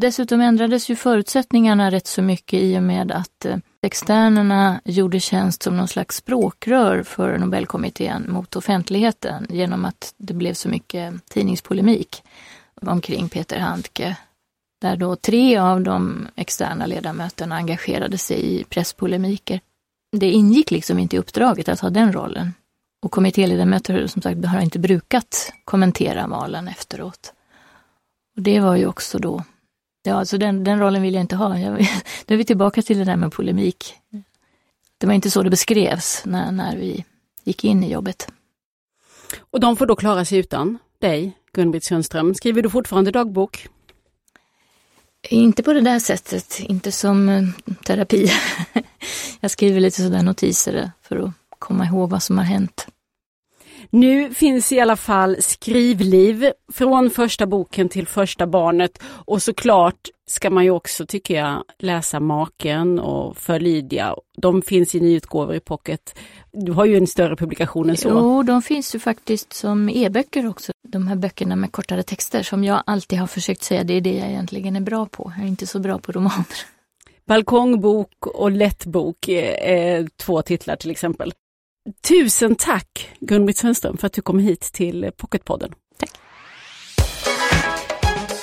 Dessutom 0.00 0.40
ändrades 0.40 0.90
ju 0.90 0.96
förutsättningarna 0.96 1.90
rätt 1.90 2.06
så 2.06 2.22
mycket 2.22 2.60
i 2.60 2.78
och 2.78 2.82
med 2.82 3.12
att 3.12 3.44
eh, 3.44 3.56
externerna 3.82 4.80
gjorde 4.84 5.20
tjänst 5.20 5.62
som 5.62 5.76
någon 5.76 5.88
slags 5.88 6.16
språkrör 6.16 7.02
för 7.02 7.38
Nobelkommittén 7.38 8.32
mot 8.32 8.56
offentligheten 8.56 9.46
genom 9.50 9.84
att 9.84 10.14
det 10.16 10.34
blev 10.34 10.54
så 10.54 10.68
mycket 10.68 11.28
tidningspolemik 11.28 12.22
omkring 12.82 13.28
Peter 13.28 13.58
Handke. 13.58 14.16
Där 14.80 14.96
då 14.96 15.16
tre 15.16 15.56
av 15.56 15.80
de 15.80 16.28
externa 16.36 16.86
ledamöterna 16.86 17.54
engagerade 17.56 18.18
sig 18.18 18.60
i 18.60 18.64
presspolemiker. 18.64 19.60
Det 20.16 20.30
ingick 20.30 20.70
liksom 20.70 20.98
inte 20.98 21.16
i 21.16 21.18
uppdraget 21.18 21.68
att 21.68 21.80
ha 21.80 21.90
den 21.90 22.12
rollen. 22.12 22.52
Och 23.02 23.10
kommittéledamöter 23.10 24.06
som 24.06 24.22
sagt 24.22 24.44
har 24.44 24.60
inte 24.60 24.78
brukat 24.78 25.52
kommentera 25.64 26.26
valen 26.26 26.68
efteråt. 26.68 27.32
Och 28.36 28.42
det 28.42 28.60
var 28.60 28.76
ju 28.76 28.86
också 28.86 29.18
då 29.18 29.44
Ja, 30.06 30.14
alltså 30.14 30.38
den, 30.38 30.64
den 30.64 30.78
rollen 30.78 31.02
vill 31.02 31.14
jag 31.14 31.20
inte 31.20 31.36
ha. 31.36 31.58
Jag, 31.58 31.72
nu 32.26 32.34
är 32.34 32.36
vi 32.36 32.44
tillbaka 32.44 32.82
till 32.82 32.98
det 32.98 33.04
där 33.04 33.16
med 33.16 33.32
polemik. 33.32 33.94
Det 34.98 35.06
var 35.06 35.14
inte 35.14 35.30
så 35.30 35.42
det 35.42 35.50
beskrevs 35.50 36.22
när, 36.24 36.52
när 36.52 36.76
vi 36.76 37.04
gick 37.44 37.64
in 37.64 37.84
i 37.84 37.92
jobbet. 37.92 38.28
Och 39.38 39.60
de 39.60 39.76
får 39.76 39.86
då 39.86 39.96
klara 39.96 40.24
sig 40.24 40.38
utan 40.38 40.78
dig, 40.98 41.32
Gun-Britt 41.52 41.84
Sundström. 41.84 42.34
Skriver 42.34 42.62
du 42.62 42.70
fortfarande 42.70 43.10
dagbok? 43.10 43.68
Inte 45.30 45.62
på 45.62 45.72
det 45.72 45.80
där 45.80 45.98
sättet, 45.98 46.60
inte 46.60 46.92
som 46.92 47.28
eh, 47.28 47.42
terapi. 47.84 48.30
jag 49.40 49.50
skriver 49.50 49.80
lite 49.80 50.02
sådär 50.02 50.22
notiser 50.22 50.90
för 51.02 51.16
att 51.16 51.30
komma 51.66 51.86
ihåg 51.86 52.10
vad 52.10 52.22
som 52.22 52.38
har 52.38 52.44
hänt. 52.44 52.86
Nu 53.90 54.34
finns 54.34 54.72
i 54.72 54.80
alla 54.80 54.96
fall 54.96 55.36
skrivliv 55.40 56.50
från 56.72 57.10
första 57.10 57.46
boken 57.46 57.88
till 57.88 58.06
första 58.06 58.46
barnet 58.46 59.02
och 59.04 59.42
såklart 59.42 60.08
ska 60.28 60.50
man 60.50 60.64
ju 60.64 60.70
också, 60.70 61.06
tycker 61.06 61.34
jag, 61.34 61.64
läsa 61.78 62.20
Maken 62.20 62.98
och 62.98 63.36
För 63.36 63.60
Lydia. 63.60 64.14
De 64.36 64.62
finns 64.62 64.94
i 64.94 65.00
nyutgåvor 65.00 65.54
i 65.54 65.60
Pocket. 65.60 66.18
Du 66.52 66.72
har 66.72 66.84
ju 66.84 66.96
en 66.96 67.06
större 67.06 67.36
publikation 67.36 67.90
än 67.90 67.96
så. 67.96 68.08
Jo, 68.08 68.42
de 68.42 68.62
finns 68.62 68.94
ju 68.94 68.98
faktiskt 68.98 69.52
som 69.52 69.88
e-böcker 69.88 70.48
också. 70.48 70.72
De 70.88 71.08
här 71.08 71.16
böckerna 71.16 71.56
med 71.56 71.72
kortare 71.72 72.02
texter 72.02 72.42
som 72.42 72.64
jag 72.64 72.82
alltid 72.86 73.18
har 73.18 73.26
försökt 73.26 73.62
säga, 73.62 73.84
det 73.84 73.94
är 73.94 74.00
det 74.00 74.14
jag 74.14 74.28
egentligen 74.28 74.76
är 74.76 74.80
bra 74.80 75.06
på. 75.06 75.32
Jag 75.36 75.44
är 75.44 75.48
inte 75.48 75.66
så 75.66 75.78
bra 75.78 75.98
på 75.98 76.12
romaner. 76.12 76.46
Balkongbok 77.26 78.26
och 78.26 78.50
lättbok 78.50 79.28
är 79.28 80.08
två 80.16 80.42
titlar 80.42 80.76
till 80.76 80.90
exempel. 80.90 81.32
Tusen 82.08 82.54
tack 82.54 83.10
Gun-Britt 83.20 83.56
Sundström 83.56 83.96
för 83.96 84.06
att 84.06 84.12
du 84.12 84.22
kom 84.22 84.38
hit 84.38 84.60
till 84.60 85.10
Pocketpodden. 85.16 85.72
Tack. 85.98 86.10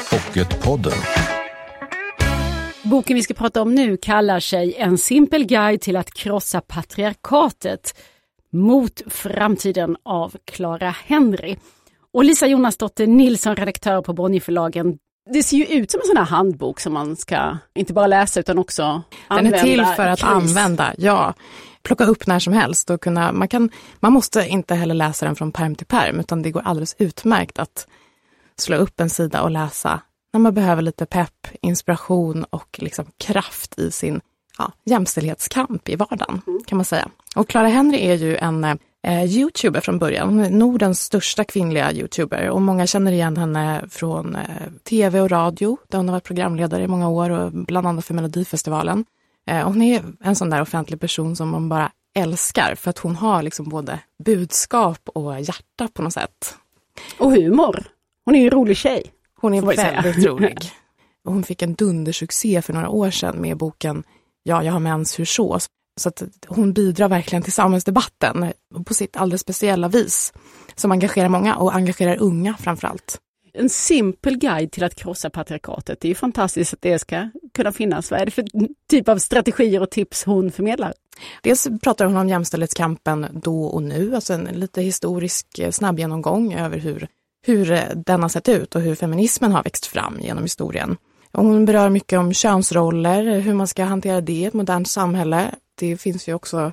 Pocketpodden. 0.10 0.94
Boken 2.84 3.16
vi 3.16 3.24
ska 3.24 3.34
prata 3.34 3.62
om 3.62 3.76
nu 3.76 3.98
kallar 3.98 4.40
sig 4.40 4.76
En 4.76 4.98
simpel 4.98 5.46
guide 5.46 5.82
till 5.82 5.96
att 5.96 6.14
krossa 6.14 6.62
patriarkatet 6.62 7.98
mot 8.52 9.02
framtiden 9.08 9.98
av 10.04 10.36
Clara 10.46 10.96
Henry. 11.06 11.58
Och 12.14 12.24
Lisa 12.24 12.48
Jonasdotter 12.48 13.08
Nilsson, 13.08 13.56
redaktör 13.56 14.02
på 14.02 14.14
Bonnierförlagen. 14.14 14.98
Det 15.34 15.44
ser 15.44 15.58
ju 15.58 15.66
ut 15.66 15.92
som 15.92 16.02
en 16.02 16.08
sån 16.08 16.18
här 16.18 16.26
handbok 16.26 16.80
som 16.80 16.94
man 16.94 17.16
ska 17.16 17.58
inte 17.76 17.94
bara 17.94 18.08
läsa 18.08 18.40
utan 18.40 18.58
också 18.58 19.02
använda. 19.28 19.58
Den 19.58 19.60
är 19.60 19.64
till 19.64 19.86
för 19.96 20.08
att 20.08 20.20
kris. 20.20 20.30
använda, 20.30 20.94
ja. 20.98 21.34
Plocka 21.84 22.06
upp 22.06 22.28
när 22.28 22.40
som 22.40 22.54
helst 22.54 22.90
och 22.90 23.02
kunna, 23.02 23.32
man, 23.32 23.48
kan, 23.48 23.70
man 24.00 24.14
måste 24.14 24.48
inte 24.48 24.76
heller 24.76 24.96
läsa 24.96 25.26
den 25.26 25.36
från 25.36 25.52
perm 25.52 25.76
till 25.76 25.88
perm 25.88 26.20
utan 26.20 26.42
det 26.42 26.52
går 26.52 26.62
alldeles 26.66 26.96
utmärkt 27.00 27.60
att 27.60 27.88
slå 28.58 28.78
upp 28.78 29.00
en 29.00 29.10
sida 29.10 29.42
och 29.42 29.52
läsa 29.52 30.02
när 30.34 30.40
man 30.40 30.54
behöver 30.54 30.82
lite 30.82 31.06
pepp, 31.06 31.48
inspiration 31.62 32.44
och 32.44 32.80
liksom 32.82 33.06
kraft 33.18 33.80
i 33.80 33.92
sin 33.92 34.22
ja, 34.58 34.72
jämställdhetskamp 34.86 35.90
i 35.90 35.96
vardagen, 35.96 36.42
kan 36.66 36.78
man 36.78 36.86
säga. 36.86 37.10
Och 37.36 37.50
Clara 37.50 37.68
Henry 37.68 37.98
är 37.98 38.16
ju 38.16 38.38
en 38.38 38.64
eh, 39.08 39.24
youtuber 39.26 39.82
från 39.82 40.00
början. 40.00 40.30
Hon 40.30 40.40
är 40.40 40.50
Nordens 40.50 41.02
största 41.02 41.44
kvinnliga 41.44 41.92
youtuber 41.92 42.50
och 42.50 42.62
många 42.62 42.88
känner 42.88 43.12
igen 43.12 43.38
henne 43.38 43.86
från 43.90 44.36
eh, 44.36 44.42
tv 44.84 45.22
och 45.22 45.32
radio, 45.32 45.78
där 45.88 45.98
hon 45.98 46.08
har 46.08 46.14
varit 46.14 46.24
programledare 46.24 46.84
i 46.84 46.88
många 46.88 47.10
år 47.10 47.30
och 47.30 47.52
bland 47.52 47.88
annat 47.88 48.06
för 48.06 48.14
Melodifestivalen. 48.14 49.06
Eh, 49.50 49.68
hon 49.68 49.82
är 49.82 50.04
en 50.24 50.36
sån 50.36 50.50
där 50.50 50.62
offentlig 50.62 51.00
person 51.00 51.36
som 51.36 51.50
man 51.50 51.70
bara 51.70 51.92
älskar 52.16 52.76
för 52.76 52.90
att 52.90 52.98
hon 52.98 53.16
har 53.16 53.44
liksom 53.44 53.70
både 53.70 54.00
budskap 54.26 55.10
och 55.14 55.42
hjärta 55.42 55.88
på 55.94 56.02
något 56.02 56.14
sätt. 56.14 56.56
Och 57.18 57.32
humor. 57.32 57.84
Hon 58.26 58.36
är 58.36 58.40
ju 58.40 58.46
en 58.46 58.52
rolig 58.52 58.78
tjej. 58.78 59.04
Hon 59.42 59.54
är 59.54 59.62
väldigt 59.62 60.26
rolig. 60.26 60.58
Hon 61.24 61.44
fick 61.44 61.62
en 61.62 61.74
dundersuccé 61.74 62.62
för 62.62 62.74
några 62.74 62.90
år 62.90 63.12
sedan 63.12 63.42
med 63.42 63.58
boken 63.58 64.04
Ja, 64.44 64.64
jag 64.64 64.74
har 64.74 64.80
mens, 64.80 65.20
hur 65.20 65.26
så? 65.26 65.60
Så 66.00 66.10
att 66.10 66.24
hon 66.48 66.74
bidrar 66.74 67.10
verkligen 67.10 67.44
till 67.44 67.54
samhällsdebatten 67.54 68.54
på 68.86 68.94
sitt 68.94 69.18
alldeles 69.18 69.42
speciella 69.42 69.88
vis. 69.88 70.34
Som 70.76 70.92
engagerar 70.92 71.30
många 71.30 71.56
och 71.56 71.76
engagerar 71.76 72.18
unga 72.22 72.58
framför 72.58 72.88
allt. 72.88 73.20
En 73.54 73.70
simpel 73.70 74.38
guide 74.38 74.72
till 74.72 74.84
att 74.84 74.96
krossa 74.96 75.30
patriarkatet. 75.30 76.00
Det 76.00 76.08
är 76.08 76.10
ju 76.10 76.16
fantastiskt 76.16 76.74
att 76.74 76.82
det 76.82 77.00
ska 77.00 77.30
kunna 77.54 77.72
finnas. 77.72 78.12
Vad 78.12 78.22
är 78.22 78.26
det 78.26 78.32
för 78.32 78.46
typ 78.90 79.10
av 79.10 79.18
strategier 79.18 79.82
och 79.82 79.90
tips 79.90 80.24
hon 80.24 80.52
förmedlar? 80.52 80.94
Dels 81.42 81.68
pratar 81.82 82.06
hon 82.06 82.18
om 82.18 82.30
jämställdhetskampen 82.30 83.28
då 83.44 83.66
och 83.66 83.84
nu, 83.84 84.16
alltså 84.16 84.34
en 84.34 84.44
lite 84.44 84.82
historisk 84.82 85.60
eh, 85.60 85.72
snabb 85.72 86.00
genomgång 86.00 86.54
över 86.54 86.78
hur, 86.78 87.08
hur 87.46 87.72
eh, 87.72 87.80
den 87.96 88.22
har 88.22 88.30
sett 88.30 88.50
ut 88.50 88.76
och 88.76 88.82
hur 88.82 88.96
feminismen 88.96 89.52
har 89.52 89.64
växt 89.64 89.86
fram 89.86 90.20
genom 90.22 90.44
historien. 90.44 90.98
Och 91.32 91.46
hon 91.46 91.66
berör 91.66 91.90
mycket 91.90 92.20
om 92.20 92.34
könsroller, 92.34 93.40
hur 93.40 93.54
man 93.54 93.68
ska 93.68 93.84
hantera 93.84 94.22
det 94.22 94.34
i 94.34 94.46
ett 94.46 94.54
modernt 94.54 94.88
samhälle. 94.88 95.56
Det 95.76 95.98
finns 95.98 96.28
ju 96.28 96.34
också 96.34 96.72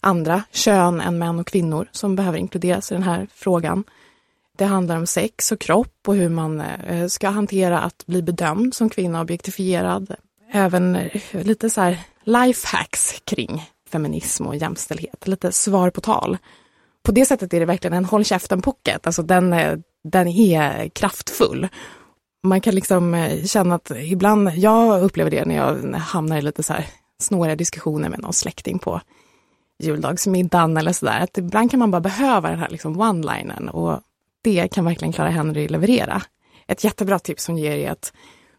andra 0.00 0.42
kön 0.50 1.00
än 1.00 1.18
män 1.18 1.38
och 1.38 1.46
kvinnor 1.46 1.88
som 1.92 2.16
behöver 2.16 2.38
inkluderas 2.38 2.92
i 2.92 2.94
den 2.94 3.02
här 3.02 3.28
frågan. 3.34 3.84
Det 4.58 4.64
handlar 4.64 4.96
om 4.96 5.06
sex 5.06 5.52
och 5.52 5.60
kropp 5.60 5.98
och 6.06 6.14
hur 6.14 6.28
man 6.28 6.60
eh, 6.60 7.06
ska 7.06 7.28
hantera 7.28 7.80
att 7.80 8.06
bli 8.06 8.22
bedömd 8.22 8.74
som 8.74 8.90
kvinna, 8.90 9.20
objektifierad. 9.20 10.14
Även 10.52 10.96
eh, 10.96 11.20
lite 11.32 11.70
så 11.70 11.80
här 11.80 11.98
lifehacks 12.24 13.22
kring 13.24 13.70
feminism 13.90 14.46
och 14.46 14.56
jämställdhet, 14.56 15.26
lite 15.28 15.52
svar 15.52 15.90
på 15.90 16.00
tal. 16.00 16.38
På 17.02 17.12
det 17.12 17.26
sättet 17.26 17.54
är 17.54 17.60
det 17.60 17.66
verkligen 17.66 17.96
en 17.96 18.04
håll 18.04 18.24
käften 18.24 18.62
pocket, 18.62 19.06
alltså 19.06 19.22
den, 19.22 19.52
eh, 19.52 19.78
den 20.04 20.28
är 20.28 20.88
kraftfull. 20.88 21.68
Man 22.42 22.60
kan 22.60 22.74
liksom 22.74 23.28
känna 23.44 23.74
att 23.74 23.90
ibland, 23.90 24.50
jag 24.54 25.02
upplever 25.02 25.30
det 25.30 25.44
när 25.44 25.56
jag 25.56 25.98
hamnar 25.98 26.38
i 26.38 26.42
lite 26.42 26.62
så 26.62 26.72
här 26.72 26.86
snåriga 27.20 27.56
diskussioner 27.56 28.08
med 28.08 28.20
någon 28.20 28.32
släkting 28.32 28.78
på 28.78 29.00
juldagsmiddagen 29.82 30.76
eller 30.76 30.92
sådär, 30.92 31.20
att 31.20 31.38
ibland 31.38 31.70
kan 31.70 31.80
man 31.80 31.90
bara 31.90 32.00
behöva 32.00 32.50
den 32.50 32.58
här 32.58 32.68
liksom 32.68 33.00
one-linen 33.02 33.68
och 33.68 34.00
det 34.54 34.68
kan 34.68 34.84
verkligen 34.84 35.12
Clara 35.12 35.30
Henry 35.30 35.68
leverera. 35.68 36.22
Ett 36.66 36.84
jättebra 36.84 37.18
tips 37.18 37.46
hon 37.46 37.58
ger 37.58 37.76
är 37.76 37.90
att 37.90 38.12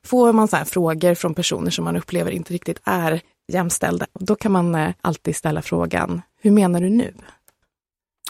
får 0.05 0.33
man 0.33 0.47
så 0.47 0.57
frågor 0.65 1.15
från 1.15 1.33
personer 1.33 1.71
som 1.71 1.85
man 1.85 1.95
upplever 1.97 2.31
inte 2.31 2.53
riktigt 2.53 2.81
är 2.83 3.21
jämställda, 3.51 4.05
då 4.13 4.35
kan 4.35 4.51
man 4.51 4.75
eh, 4.75 4.91
alltid 5.01 5.35
ställa 5.35 5.61
frågan, 5.61 6.21
hur 6.41 6.51
menar 6.51 6.81
du 6.81 6.89
nu? 6.89 7.13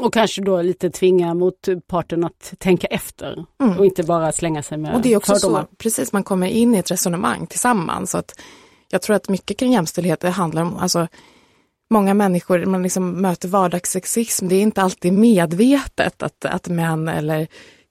Och 0.01 0.13
kanske 0.13 0.41
då 0.41 0.61
lite 0.61 0.89
tvinga 0.89 1.33
motparten 1.33 2.23
att 2.23 2.53
tänka 2.57 2.87
efter 2.87 3.45
och 3.77 3.85
inte 3.85 4.03
bara 4.03 4.31
slänga 4.31 4.63
sig 4.63 4.77
med 4.77 4.89
Mm. 4.89 4.97
Och 4.97 5.01
det 5.01 5.13
är 5.13 5.17
också 5.17 5.33
fördomar. 5.33 5.61
så, 5.61 5.75
precis, 5.77 6.13
man 6.13 6.23
kommer 6.23 6.47
in 6.47 6.75
i 6.75 6.77
ett 6.77 6.91
resonemang 6.91 7.47
tillsammans. 7.47 8.11
Så 8.11 8.17
att 8.17 8.39
jag 8.89 9.01
tror 9.01 9.15
att 9.15 9.29
mycket 9.29 9.57
kring 9.57 9.71
jämställdhet, 9.71 10.19
det 10.19 10.29
handlar 10.29 10.61
om, 10.61 10.77
alltså 10.77 11.07
många 11.89 12.13
människor, 12.13 12.65
man 12.65 12.83
liksom 12.83 13.11
möter 13.11 13.47
vardagssexism, 13.47 14.47
det 14.47 14.55
är 14.55 14.61
inte 14.61 14.81
alltid 14.81 15.13
medvetet 15.13 16.23
att, 16.23 16.45
att 16.45 16.67
män 16.67 17.07
eller 17.07 17.47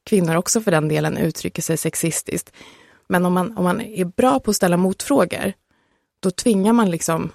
kvinnor 0.07 0.37
också 0.37 0.61
för 0.61 0.71
den 0.71 0.89
delen 0.89 1.17
uttrycker 1.17 1.63
sig 1.63 1.77
sexistiskt. 1.77 2.53
Men 3.09 3.27
om 3.27 3.33
man, 3.33 3.59
om 3.59 3.65
man 3.65 3.81
är 3.81 4.05
bra 4.05 4.41
på 4.41 4.51
att 4.51 4.57
ställa 4.57 4.77
motfrågor, 4.77 5.53
då 6.21 6.31
tvingar 6.31 6.73
man 6.73 6.91
liksom 6.91 7.33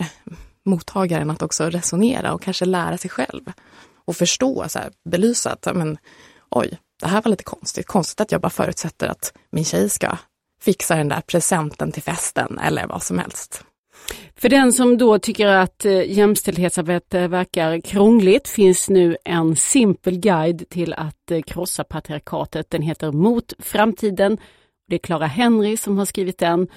eh, 0.00 0.32
mottagaren 0.64 1.30
att 1.30 1.42
också 1.42 1.70
resonera 1.70 2.32
och 2.32 2.42
kanske 2.42 2.64
lära 2.64 2.98
sig 2.98 3.10
själv. 3.10 3.52
Och 4.04 4.16
förstå, 4.16 4.64
så 4.68 4.78
här, 4.78 4.92
belysa 5.04 5.52
att, 5.52 5.76
men, 5.76 5.98
oj, 6.50 6.78
det 7.00 7.06
här 7.08 7.22
var 7.22 7.30
lite 7.30 7.44
konstigt. 7.44 7.86
Konstigt 7.86 8.20
att 8.20 8.32
jag 8.32 8.40
bara 8.40 8.50
förutsätter 8.50 9.08
att 9.08 9.32
min 9.50 9.64
tjej 9.64 9.88
ska 9.88 10.18
fixa 10.60 10.96
den 10.96 11.08
där 11.08 11.20
presenten 11.20 11.92
till 11.92 12.02
festen 12.02 12.58
eller 12.58 12.86
vad 12.86 13.02
som 13.02 13.18
helst. 13.18 13.64
För 14.36 14.48
den 14.48 14.72
som 14.72 14.98
då 14.98 15.18
tycker 15.18 15.46
att 15.46 15.84
eh, 15.84 16.10
jämställdhetsarbete 16.12 17.28
verkar 17.28 17.80
krångligt 17.80 18.48
finns 18.48 18.88
nu 18.88 19.16
en 19.24 19.56
simpel 19.56 20.18
guide 20.18 20.68
till 20.68 20.92
att 20.92 21.30
eh, 21.30 21.42
krossa 21.42 21.84
patriarkatet. 21.84 22.70
Den 22.70 22.82
heter 22.82 23.12
Mot 23.12 23.52
framtiden. 23.58 24.38
Det 24.88 24.94
är 24.94 24.98
Clara 24.98 25.26
Henry 25.26 25.76
som 25.76 25.98
har 25.98 26.04
skrivit 26.04 26.38
den. 26.38 26.68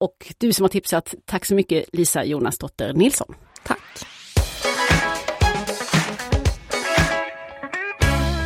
Och 0.00 0.32
du 0.38 0.52
som 0.52 0.62
har 0.62 0.68
tipsat, 0.68 1.14
tack 1.24 1.44
så 1.44 1.54
mycket 1.54 1.84
Lisa 1.92 2.24
Jonasdotter 2.24 2.92
Nilsson. 2.92 3.34
Tack! 3.64 4.06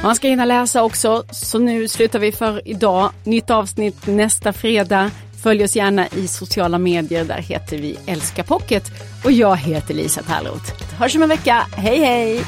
Man 0.03 0.17
ska 0.17 0.29
hinna 0.29 0.45
läsa 0.45 0.83
också, 0.83 1.25
så 1.33 1.59
nu 1.59 1.89
slutar 1.89 2.19
vi 2.19 2.33
för 2.33 2.69
idag. 2.69 3.13
Nytt 3.25 3.51
avsnitt 3.51 4.07
nästa 4.07 4.53
fredag. 4.53 5.11
Följ 5.43 5.65
oss 5.65 5.77
gärna 5.77 6.09
i 6.09 6.29
sociala 6.29 6.79
medier, 6.79 7.25
där 7.25 7.39
heter 7.39 7.79
vi 7.79 7.99
Älska 8.07 8.45
Pocket. 8.45 8.85
Och 9.25 9.33
jag 9.33 9.57
heter 9.57 9.95
Lisa 9.95 10.23
Tallroth. 10.23 10.73
Hörs 10.99 11.17
om 11.17 11.23
en 11.23 11.29
vecka, 11.29 11.67
hej 11.77 11.99
hej! 11.99 12.45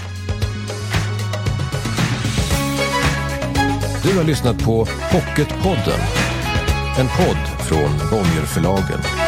Du 4.02 4.16
har 4.18 4.24
lyssnat 4.24 4.64
på 4.64 4.86
Pocketpodden. 5.12 6.00
En 6.98 7.06
podd 7.06 7.66
från 7.68 8.10
Bonnierförlagen. 8.10 9.21